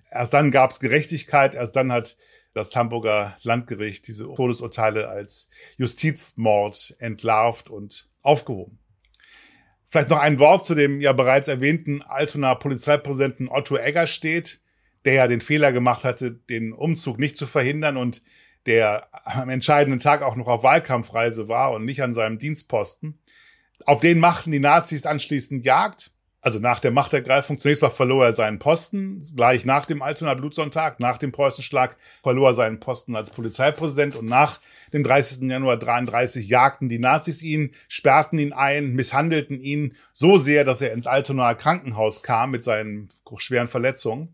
Erst 0.09 0.33
dann 0.33 0.51
gab 0.51 0.71
es 0.71 0.79
Gerechtigkeit, 0.79 1.55
erst 1.55 1.75
dann 1.75 1.91
hat 1.91 2.15
das 2.53 2.73
Hamburger 2.75 3.35
Landgericht 3.43 4.07
diese 4.07 4.33
Todesurteile 4.33 5.09
als 5.09 5.49
Justizmord 5.77 6.95
entlarvt 6.99 7.69
und 7.69 8.09
aufgehoben. 8.21 8.79
Vielleicht 9.91 10.09
noch 10.09 10.19
ein 10.19 10.39
Wort 10.39 10.63
zu 10.63 10.73
dem 10.73 11.01
ja 11.01 11.11
bereits 11.11 11.49
erwähnten 11.49 12.01
Altona 12.01 12.55
Polizeipräsidenten 12.55 13.49
Otto 13.49 13.75
Eggerstedt, 13.75 14.61
der 15.03 15.13
ja 15.15 15.27
den 15.27 15.41
Fehler 15.41 15.73
gemacht 15.73 16.05
hatte, 16.05 16.31
den 16.31 16.71
Umzug 16.71 17.19
nicht 17.19 17.35
zu 17.35 17.45
verhindern 17.45 17.97
und 17.97 18.21
der 18.67 19.09
am 19.25 19.49
entscheidenden 19.49 19.99
Tag 19.99 20.21
auch 20.21 20.37
noch 20.37 20.47
auf 20.47 20.63
Wahlkampfreise 20.63 21.49
war 21.49 21.73
und 21.73 21.83
nicht 21.83 22.01
an 22.01 22.13
seinem 22.13 22.37
Dienstposten. 22.37 23.19
Auf 23.85 23.99
den 23.99 24.19
machten 24.19 24.51
die 24.51 24.59
Nazis 24.59 25.05
anschließend 25.05 25.65
Jagd 25.65 26.11
also 26.41 26.57
nach 26.57 26.79
der 26.79 26.89
Machtergreifung, 26.89 27.59
zunächst 27.59 27.83
mal 27.83 27.91
verlor 27.91 28.25
er 28.25 28.33
seinen 28.33 28.57
Posten, 28.57 29.23
gleich 29.35 29.63
nach 29.63 29.85
dem 29.85 30.01
Altonaer 30.01 30.35
Blutsonntag, 30.35 30.99
nach 30.99 31.17
dem 31.17 31.31
Preußenschlag 31.31 31.95
verlor 32.23 32.49
er 32.49 32.53
seinen 32.55 32.79
Posten 32.79 33.15
als 33.15 33.29
Polizeipräsident 33.29 34.15
und 34.15 34.25
nach 34.25 34.59
dem 34.91 35.03
30. 35.03 35.49
Januar 35.49 35.77
33 35.77 36.47
jagten 36.47 36.89
die 36.89 36.97
Nazis 36.97 37.43
ihn, 37.43 37.75
sperrten 37.87 38.39
ihn 38.39 38.53
ein, 38.53 38.93
misshandelten 38.93 39.61
ihn 39.61 39.95
so 40.13 40.39
sehr, 40.39 40.65
dass 40.65 40.81
er 40.81 40.93
ins 40.93 41.05
Altonaer 41.05 41.53
Krankenhaus 41.53 42.23
kam 42.23 42.49
mit 42.49 42.63
seinen 42.63 43.09
schweren 43.37 43.67
Verletzungen. 43.67 44.29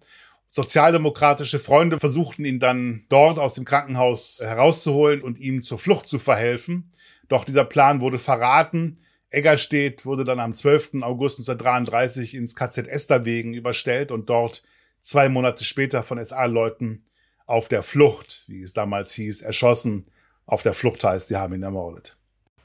Sozialdemokratische 0.50 1.60
Freunde 1.60 2.00
versuchten 2.00 2.46
ihn 2.46 2.60
dann 2.60 3.04
dort 3.10 3.38
aus 3.38 3.54
dem 3.54 3.66
Krankenhaus 3.66 4.40
herauszuholen 4.42 5.22
und 5.22 5.40
ihm 5.40 5.62
zur 5.62 5.78
Flucht 5.78 6.08
zu 6.08 6.20
verhelfen. 6.20 6.90
Doch 7.28 7.44
dieser 7.44 7.66
Plan 7.66 8.00
wurde 8.00 8.18
verraten. 8.18 8.98
Eggerstedt 9.30 10.06
wurde 10.06 10.24
dann 10.24 10.40
am 10.40 10.54
12. 10.54 11.02
August 11.02 11.40
1933 11.40 12.36
ins 12.36 12.56
KZ 12.56 12.88
Esterwegen 12.88 13.54
überstellt 13.54 14.12
und 14.12 14.30
dort 14.30 14.64
zwei 15.02 15.30
Monate 15.30 15.64
später 15.64 16.04
von 16.04 16.24
SA-Leuten 16.24 17.04
auf 17.46 17.68
der 17.68 17.84
Flucht, 17.84 18.46
wie 18.48 18.62
es 18.62 18.74
damals 18.74 19.14
hieß, 19.14 19.42
erschossen. 19.42 20.06
Auf 20.46 20.64
der 20.64 20.74
Flucht 20.74 21.04
heißt, 21.04 21.28
sie 21.28 21.36
haben 21.36 21.54
ihn 21.56 21.64
ermordet. 21.64 22.18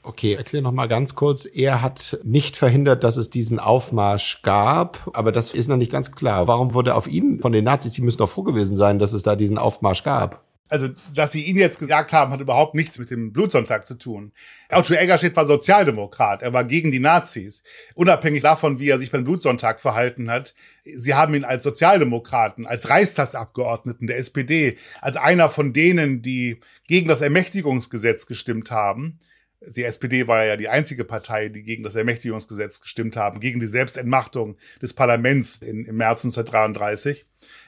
Okay, 0.05 0.33
erklär 0.33 0.61
noch 0.61 0.73
mal 0.73 0.87
ganz 0.87 1.15
kurz. 1.15 1.45
Er 1.45 1.81
hat 1.81 2.19
nicht 2.23 2.57
verhindert, 2.57 3.05
dass 3.05 3.15
es 3.15 3.29
diesen 3.29 3.59
Aufmarsch 3.59 4.41
gab, 4.41 5.09
aber 5.13 5.31
das 5.31 5.53
ist 5.53 5.69
noch 5.69 5.77
nicht 5.77 5.91
ganz 5.91 6.11
klar. 6.11 6.47
Warum 6.47 6.73
wurde 6.73 6.95
auf 6.95 7.07
ihn 7.07 7.39
von 7.39 7.53
den 7.53 7.63
Nazis, 7.63 7.93
die 7.93 8.01
müssen 8.01 8.17
doch 8.17 8.29
froh 8.29 8.43
gewesen 8.43 8.75
sein, 8.75 8.99
dass 8.99 9.13
es 9.13 9.23
da 9.23 9.37
diesen 9.37 9.57
Aufmarsch 9.57 10.03
gab? 10.03 10.43
Also, 10.73 10.89
dass 11.13 11.31
sie 11.31 11.43
ihn 11.43 11.57
jetzt 11.57 11.77
gesagt 11.77 12.13
haben, 12.13 12.31
hat 12.31 12.41
überhaupt 12.41 12.73
nichts 12.73 12.97
mit 12.97 13.11
dem 13.11 13.31
Blutsonntag 13.31 13.85
zu 13.85 13.93
tun. 13.93 14.31
Otto 14.71 14.95
Eggerstedt 14.95 15.35
war 15.35 15.45
Sozialdemokrat. 15.45 16.41
Er 16.41 16.51
war 16.51 16.63
gegen 16.63 16.89
die 16.89 16.97
Nazis. 16.97 17.61
Unabhängig 17.93 18.41
davon, 18.41 18.79
wie 18.79 18.89
er 18.89 18.97
sich 18.97 19.11
beim 19.11 19.23
Blutsonntag 19.23 19.81
verhalten 19.81 20.31
hat. 20.31 20.55
Sie 20.83 21.13
haben 21.13 21.35
ihn 21.35 21.43
als 21.43 21.63
Sozialdemokraten, 21.63 22.65
als 22.65 22.89
Reichstagsabgeordneten 22.89 24.07
der 24.07 24.17
SPD, 24.17 24.79
als 24.99 25.15
einer 25.15 25.47
von 25.49 25.73
denen, 25.73 26.23
die 26.23 26.59
gegen 26.87 27.07
das 27.07 27.21
Ermächtigungsgesetz 27.21 28.25
gestimmt 28.25 28.71
haben. 28.71 29.19
Die 29.67 29.83
SPD 29.83 30.27
war 30.27 30.43
ja 30.43 30.57
die 30.57 30.69
einzige 30.69 31.05
Partei, 31.05 31.49
die 31.49 31.61
gegen 31.61 31.83
das 31.83 31.93
Ermächtigungsgesetz 31.93 32.81
gestimmt 32.81 33.15
haben, 33.15 33.39
gegen 33.39 33.59
die 33.59 33.67
Selbstentmachtung 33.67 34.57
des 34.81 34.93
Parlaments 34.93 35.61
in, 35.61 35.85
im 35.85 35.97
März 35.97 36.25
1933. 36.25 37.27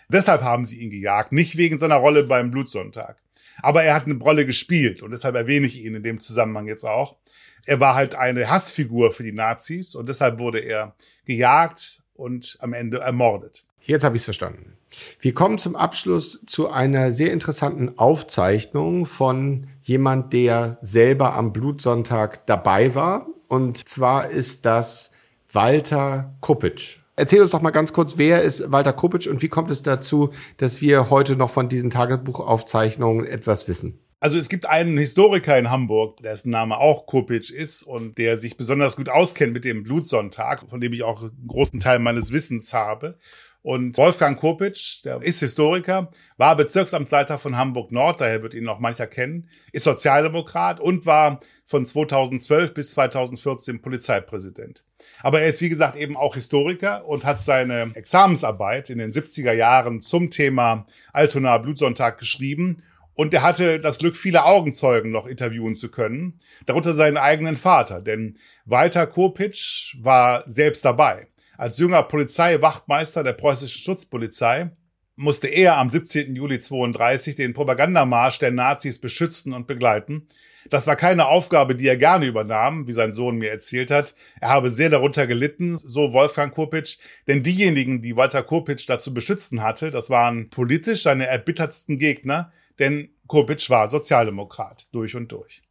Deshalb 0.09 0.41
haben 0.41 0.65
sie 0.65 0.81
ihn 0.81 0.89
gejagt, 0.89 1.31
nicht 1.31 1.57
wegen 1.57 1.79
seiner 1.79 1.95
Rolle 1.95 2.23
beim 2.23 2.51
Blutsonntag. 2.51 3.17
Aber 3.61 3.83
er 3.83 3.95
hat 3.95 4.05
eine 4.05 4.15
Rolle 4.15 4.45
gespielt 4.45 5.01
und 5.01 5.11
deshalb 5.11 5.35
erwähne 5.35 5.67
ich 5.67 5.83
ihn 5.83 5.95
in 5.95 6.03
dem 6.03 6.19
Zusammenhang 6.19 6.67
jetzt 6.67 6.83
auch. 6.83 7.17
Er 7.65 7.79
war 7.79 7.95
halt 7.95 8.15
eine 8.15 8.49
Hassfigur 8.49 9.11
für 9.11 9.23
die 9.23 9.31
Nazis 9.31 9.95
und 9.95 10.09
deshalb 10.09 10.39
wurde 10.39 10.59
er 10.59 10.95
gejagt 11.25 12.03
und 12.13 12.57
am 12.59 12.73
Ende 12.73 12.99
ermordet. 12.99 13.63
Jetzt 13.81 14.03
habe 14.03 14.15
ich 14.15 14.21
es 14.21 14.25
verstanden. 14.25 14.77
Wir 15.19 15.33
kommen 15.33 15.57
zum 15.57 15.75
Abschluss 15.75 16.41
zu 16.45 16.69
einer 16.69 17.11
sehr 17.11 17.31
interessanten 17.31 17.97
Aufzeichnung 17.97 19.05
von 19.05 19.67
jemand, 19.83 20.33
der 20.33 20.77
selber 20.81 21.33
am 21.33 21.53
Blutsonntag 21.53 22.45
dabei 22.47 22.95
war. 22.95 23.27
Und 23.47 23.87
zwar 23.87 24.29
ist 24.29 24.65
das 24.65 25.11
Walter 25.51 26.35
Kuppitsch. 26.41 26.99
Erzähl 27.17 27.41
uns 27.41 27.51
doch 27.51 27.61
mal 27.61 27.71
ganz 27.71 27.93
kurz, 27.93 28.17
wer 28.17 28.41
ist 28.41 28.71
Walter 28.71 28.91
Kopitsch 28.93 29.27
und 29.27 29.41
wie 29.41 29.47
kommt 29.47 29.71
es 29.71 29.83
dazu, 29.83 30.31
dass 30.57 30.81
wir 30.81 31.09
heute 31.09 31.35
noch 31.35 31.49
von 31.49 31.69
diesen 31.69 31.89
Tagebuchaufzeichnungen 31.89 33.25
etwas 33.25 33.67
wissen? 33.67 34.04
Also 34.19 34.37
es 34.37 34.49
gibt 34.49 34.65
einen 34.65 34.97
Historiker 34.97 35.57
in 35.57 35.69
Hamburg, 35.69 36.17
dessen 36.21 36.49
Name 36.49 36.77
auch 36.77 37.05
Kopitsch 37.05 37.51
ist 37.51 37.83
und 37.83 38.17
der 38.17 38.37
sich 38.37 38.57
besonders 38.57 38.95
gut 38.95 39.09
auskennt 39.09 39.53
mit 39.53 39.65
dem 39.65 39.83
Blutsonntag, 39.83 40.69
von 40.69 40.79
dem 40.79 40.93
ich 40.93 41.03
auch 41.03 41.21
einen 41.21 41.47
großen 41.47 41.79
Teil 41.79 41.99
meines 41.99 42.31
Wissens 42.31 42.73
habe. 42.73 43.17
Und 43.65 43.97
Wolfgang 43.97 44.39
Kopitsch, 44.39 45.03
der 45.05 45.23
ist 45.23 45.39
Historiker, 45.39 46.11
war 46.37 46.55
Bezirksamtsleiter 46.55 47.39
von 47.39 47.57
Hamburg 47.57 47.91
Nord, 47.91 48.21
daher 48.21 48.43
wird 48.43 48.53
ihn 48.53 48.63
noch 48.63 48.79
mancher 48.79 49.07
kennen, 49.07 49.49
ist 49.71 49.85
Sozialdemokrat 49.85 50.79
und 50.79 51.07
war 51.07 51.39
von 51.65 51.83
2012 51.83 52.75
bis 52.75 52.91
2014 52.91 53.81
Polizeipräsident. 53.81 54.83
Aber 55.23 55.41
er 55.41 55.47
ist, 55.47 55.61
wie 55.61 55.69
gesagt, 55.69 55.95
eben 55.95 56.15
auch 56.15 56.35
Historiker 56.35 57.07
und 57.07 57.25
hat 57.25 57.41
seine 57.41 57.91
Examensarbeit 57.95 58.91
in 58.91 58.99
den 58.99 59.09
70er 59.09 59.53
Jahren 59.53 59.99
zum 59.99 60.29
Thema 60.29 60.85
Altona 61.11 61.57
Blutsonntag 61.57 62.19
geschrieben. 62.19 62.83
Und 63.15 63.33
er 63.33 63.41
hatte 63.41 63.79
das 63.79 63.97
Glück, 63.97 64.17
viele 64.17 64.43
Augenzeugen 64.45 65.11
noch 65.11 65.25
interviewen 65.25 65.75
zu 65.75 65.89
können, 65.89 66.39
darunter 66.65 66.93
seinen 66.93 67.17
eigenen 67.17 67.55
Vater, 67.55 68.01
denn 68.01 68.35
Walter 68.65 69.07
Kopitsch 69.07 69.95
war 69.99 70.43
selbst 70.47 70.85
dabei. 70.85 71.27
Als 71.57 71.77
junger 71.77 72.03
Polizeiwachtmeister 72.03 73.23
der 73.23 73.33
preußischen 73.33 73.81
Schutzpolizei 73.81 74.71
musste 75.15 75.47
er 75.47 75.77
am 75.77 75.89
17. 75.89 76.35
Juli 76.35 76.59
32 76.59 77.35
den 77.35 77.53
Propagandamarsch 77.53 78.39
der 78.39 78.51
Nazis 78.51 78.99
beschützen 78.99 79.53
und 79.53 79.65
begleiten. 79.65 80.27
Das 80.69 80.87
war 80.87 80.95
keine 80.95 81.27
Aufgabe, 81.27 81.75
die 81.75 81.87
er 81.87 81.95
gerne 81.95 82.25
übernahm, 82.25 82.87
wie 82.87 82.91
sein 82.91 83.13
Sohn 83.13 83.37
mir 83.37 83.51
erzählt 83.51 83.91
hat. 83.91 84.15
Er 84.41 84.49
habe 84.49 84.69
sehr 84.69 84.89
darunter 84.89 85.27
gelitten, 85.27 85.77
so 85.77 86.11
Wolfgang 86.11 86.53
Kopitsch, 86.53 86.97
denn 87.27 87.43
diejenigen, 87.43 88.01
die 88.01 88.15
Walter 88.15 88.43
Kopitsch 88.43 88.89
dazu 88.89 89.13
beschützen 89.13 89.61
hatte, 89.61 89.91
das 89.91 90.09
waren 90.09 90.49
politisch 90.49 91.03
seine 91.03 91.27
erbittertsten 91.27 91.97
Gegner, 91.97 92.51
denn 92.79 93.09
Kopitsch 93.27 93.69
war 93.69 93.87
Sozialdemokrat 93.87 94.87
durch 94.91 95.15
und 95.15 95.31
durch. 95.31 95.61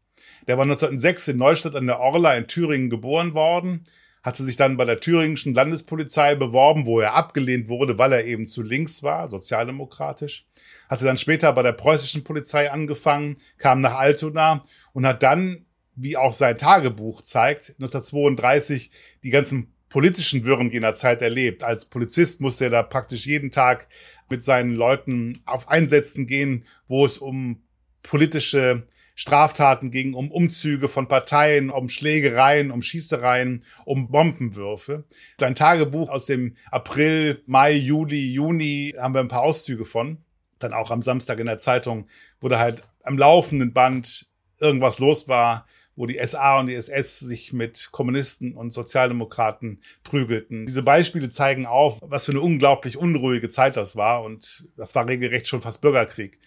Der 0.47 0.57
war 0.57 0.64
1906 0.64 1.29
in 1.29 1.37
Neustadt 1.38 1.77
an 1.77 1.87
der 1.87 2.01
Orla 2.01 2.35
in 2.35 2.47
Thüringen 2.47 2.90
geboren 2.90 3.35
worden 3.35 3.85
hatte 4.25 4.43
sich 4.43 4.57
dann 4.57 4.79
bei 4.79 4.87
der 4.87 5.01
thüringischen 5.01 5.53
Landespolizei 5.53 6.35
beworben, 6.35 6.87
wo 6.87 6.99
er 6.99 7.14
abgelehnt 7.14 7.69
wurde, 7.69 7.99
weil 7.99 8.12
er 8.12 8.25
eben 8.25 8.47
zu 8.47 8.62
links 8.62 9.03
war, 9.03 9.29
sozialdemokratisch. 9.29 10.47
Hatte 10.88 11.05
dann 11.05 11.19
später 11.19 11.53
bei 11.53 11.62
der 11.62 11.73
preußischen 11.73 12.25
Polizei 12.25 12.73
angefangen, 12.73 13.37
kam 13.59 13.83
nach 13.83 13.95
Altona 13.95 14.64
und 14.95 15.07
hat 15.07 15.23
dann, 15.23 15.67
wie 15.95 16.17
auch 16.17 16.33
sein 16.33 16.57
Tagebuch 16.57 17.21
zeigt, 17.21 17.75
1932 17.79 18.90
die 19.23 19.31
ganzen 19.31 19.75
politischen 19.90 20.47
Wirren 20.47 20.71
jener 20.71 20.95
Zeit 20.95 21.21
erlebt. 21.21 21.62
Als 21.62 21.85
Polizist 21.85 22.40
musste 22.40 22.64
er 22.64 22.71
da 22.71 22.83
praktisch 22.83 23.27
jeden 23.27 23.51
Tag 23.51 23.88
mit 24.28 24.44
seinen 24.44 24.74
Leuten 24.74 25.40
auf 25.46 25.68
Einsätzen 25.68 26.26
gehen, 26.26 26.64
wo 26.88 27.04
es 27.04 27.18
um 27.18 27.62
politische 28.02 28.84
Straftaten 29.14 29.90
ging, 29.90 30.14
um 30.14 30.30
Umzüge 30.30 30.88
von 30.88 31.06
Parteien, 31.06 31.70
um 31.70 31.88
Schlägereien, 31.88 32.70
um 32.70 32.82
Schießereien, 32.82 33.64
um 33.84 34.10
Bombenwürfe. 34.10 35.04
Sein 35.38 35.54
Tagebuch 35.54 36.08
aus 36.08 36.26
dem 36.26 36.56
April, 36.70 37.42
Mai, 37.46 37.72
Juli, 37.72 38.32
Juni 38.32 38.94
haben 38.98 39.14
wir 39.14 39.20
ein 39.20 39.28
paar 39.28 39.42
Auszüge 39.42 39.84
von. 39.84 40.18
Dann 40.58 40.72
auch 40.72 40.90
am 40.90 41.02
Samstag 41.02 41.38
in 41.38 41.46
der 41.46 41.58
Zeitung, 41.58 42.08
da 42.40 42.58
halt 42.58 42.87
am 43.02 43.16
laufenden 43.16 43.72
Band 43.72 44.26
irgendwas 44.64 44.98
los 44.98 45.29
war, 45.29 45.66
wo 45.94 46.07
die 46.07 46.18
SA 46.24 46.59
und 46.59 46.66
die 46.66 46.74
SS 46.74 47.20
sich 47.20 47.53
mit 47.53 47.90
Kommunisten 47.92 48.57
und 48.57 48.70
Sozialdemokraten 48.70 49.81
prügelten. 50.03 50.66
Diese 50.66 50.83
Beispiele 50.83 51.31
zeigen 51.31 51.66
auf, 51.66 52.00
was 52.03 52.24
für 52.24 52.33
eine 52.33 52.40
unglaublich 52.40 52.96
unruhige 52.96 53.48
Zeit 53.48 53.77
das 53.77 53.94
war 53.94 54.24
und 54.24 54.68
das 54.77 54.94
war 54.96 55.07
regelrecht 55.07 55.46
schon 55.46 55.62
fast 55.62 55.83
Bürgerkrieg 55.83 56.40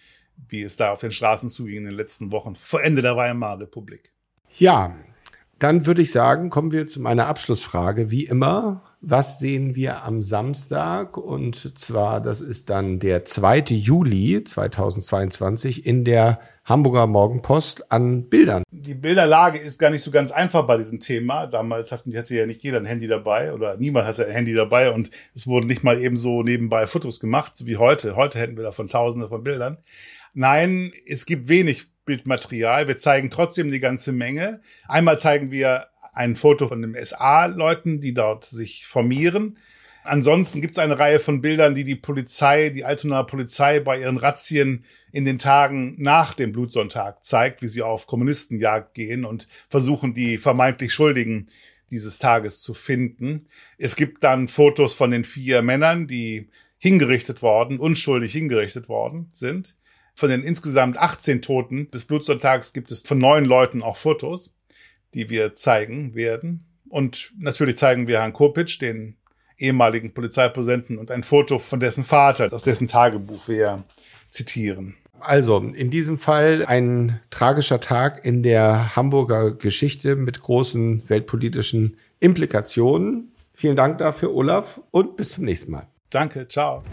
wie 0.48 0.62
es 0.62 0.76
da 0.76 0.92
auf 0.92 1.00
den 1.00 1.10
Straßen 1.10 1.48
zuging 1.48 1.78
in 1.78 1.84
den 1.84 1.94
letzten 1.94 2.32
Wochen 2.32 2.54
vor 2.54 2.82
Ende 2.82 3.02
der 3.02 3.16
Weimarer 3.16 3.60
Republik. 3.60 4.12
Ja, 4.56 4.94
dann 5.58 5.86
würde 5.86 6.02
ich 6.02 6.12
sagen, 6.12 6.50
kommen 6.50 6.70
wir 6.70 6.86
zu 6.86 7.00
meiner 7.00 7.26
Abschlussfrage. 7.26 8.10
Wie 8.10 8.24
immer, 8.24 8.82
was 9.00 9.38
sehen 9.38 9.74
wir 9.74 10.02
am 10.04 10.22
Samstag? 10.22 11.16
Und 11.16 11.78
zwar, 11.78 12.20
das 12.20 12.40
ist 12.40 12.68
dann 12.68 12.98
der 12.98 13.24
2. 13.24 13.60
Juli 13.70 14.42
2022 14.42 15.86
in 15.86 16.04
der 16.04 16.40
Hamburger 16.64 17.06
Morgenpost 17.06 17.90
an 17.90 18.28
Bildern. 18.28 18.62
Die 18.70 18.94
Bilderlage 18.94 19.58
ist 19.58 19.78
gar 19.78 19.90
nicht 19.90 20.02
so 20.02 20.10
ganz 20.10 20.30
einfach 20.32 20.66
bei 20.66 20.76
diesem 20.76 21.00
Thema. 21.00 21.46
Damals 21.46 21.92
hatten, 21.92 22.14
hatte 22.16 22.36
ja 22.36 22.46
nicht 22.46 22.62
jeder 22.62 22.78
ein 22.78 22.84
Handy 22.84 23.06
dabei 23.06 23.52
oder 23.54 23.76
niemand 23.76 24.06
hatte 24.06 24.26
ein 24.26 24.32
Handy 24.32 24.52
dabei 24.52 24.92
und 24.92 25.10
es 25.34 25.46
wurden 25.46 25.66
nicht 25.66 25.84
mal 25.84 25.98
eben 25.98 26.16
so 26.16 26.42
nebenbei 26.42 26.86
Fotos 26.86 27.20
gemacht, 27.20 27.64
wie 27.64 27.76
heute. 27.76 28.16
Heute 28.16 28.38
hätten 28.38 28.56
wir 28.56 28.64
davon 28.64 28.88
tausende 28.88 29.28
von 29.28 29.42
Bildern. 29.42 29.78
Nein, 30.34 30.92
es 31.06 31.24
gibt 31.24 31.48
wenig 31.48 31.86
Bildmaterial. 32.04 32.88
Wir 32.88 32.96
zeigen 32.96 33.30
trotzdem 33.30 33.70
die 33.70 33.80
ganze 33.80 34.12
Menge. 34.12 34.60
Einmal 34.88 35.18
zeigen 35.18 35.50
wir 35.50 35.86
ein 36.18 36.34
Foto 36.34 36.66
von 36.66 36.82
den 36.82 36.96
SA-Leuten, 37.00 38.00
die 38.00 38.12
dort 38.12 38.44
sich 38.44 38.86
formieren. 38.86 39.56
Ansonsten 40.02 40.60
gibt 40.60 40.72
es 40.72 40.78
eine 40.78 40.98
Reihe 40.98 41.20
von 41.20 41.40
Bildern, 41.40 41.74
die 41.74 41.84
die 41.84 41.94
Polizei, 41.94 42.70
die 42.70 42.84
Altonaer 42.84 43.24
Polizei 43.24 43.78
bei 43.78 44.00
ihren 44.00 44.16
Razzien 44.16 44.84
in 45.12 45.24
den 45.24 45.38
Tagen 45.38 45.94
nach 45.98 46.34
dem 46.34 46.50
Blutsonntag 46.50 47.22
zeigt, 47.24 47.62
wie 47.62 47.68
sie 47.68 47.82
auf 47.82 48.06
Kommunistenjagd 48.06 48.94
gehen 48.94 49.24
und 49.24 49.46
versuchen, 49.68 50.12
die 50.12 50.38
vermeintlich 50.38 50.92
Schuldigen 50.92 51.46
dieses 51.90 52.18
Tages 52.18 52.62
zu 52.62 52.74
finden. 52.74 53.46
Es 53.76 53.94
gibt 53.94 54.24
dann 54.24 54.48
Fotos 54.48 54.94
von 54.94 55.10
den 55.10 55.24
vier 55.24 55.62
Männern, 55.62 56.08
die 56.08 56.48
hingerichtet 56.78 57.42
worden, 57.42 57.78
unschuldig 57.78 58.32
hingerichtet 58.32 58.88
worden 58.88 59.28
sind. 59.32 59.76
Von 60.14 60.30
den 60.30 60.42
insgesamt 60.42 60.96
18 60.96 61.42
Toten 61.42 61.90
des 61.92 62.06
Blutsonntags 62.06 62.72
gibt 62.72 62.90
es 62.90 63.02
von 63.02 63.18
neun 63.18 63.44
Leuten 63.44 63.82
auch 63.82 63.96
Fotos, 63.96 64.57
die 65.14 65.30
wir 65.30 65.54
zeigen 65.54 66.14
werden. 66.14 66.66
Und 66.88 67.32
natürlich 67.38 67.76
zeigen 67.76 68.06
wir 68.06 68.20
Herrn 68.20 68.32
Kopitsch, 68.32 68.80
den 68.80 69.16
ehemaligen 69.58 70.14
Polizeipräsidenten, 70.14 70.98
und 70.98 71.10
ein 71.10 71.22
Foto 71.22 71.58
von 71.58 71.80
dessen 71.80 72.04
Vater, 72.04 72.52
aus 72.52 72.62
dessen 72.62 72.86
Tagebuch 72.86 73.48
wir 73.48 73.84
zitieren. 74.30 74.96
Also, 75.20 75.58
in 75.58 75.90
diesem 75.90 76.16
Fall 76.16 76.64
ein 76.64 77.20
tragischer 77.30 77.80
Tag 77.80 78.24
in 78.24 78.44
der 78.44 78.94
Hamburger 78.94 79.50
Geschichte 79.50 80.14
mit 80.14 80.40
großen 80.40 81.02
weltpolitischen 81.08 81.96
Implikationen. 82.20 83.32
Vielen 83.52 83.74
Dank 83.74 83.98
dafür, 83.98 84.32
Olaf, 84.32 84.80
und 84.92 85.16
bis 85.16 85.32
zum 85.32 85.44
nächsten 85.44 85.72
Mal. 85.72 85.88
Danke, 86.10 86.46
ciao. 86.46 86.84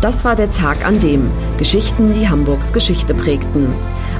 Das 0.00 0.24
war 0.24 0.36
der 0.36 0.50
Tag 0.50 0.86
an 0.86 0.98
dem 1.00 1.30
Geschichten, 1.58 2.12
die 2.14 2.28
Hamburgs 2.28 2.72
Geschichte 2.72 3.14
prägten. 3.14 3.72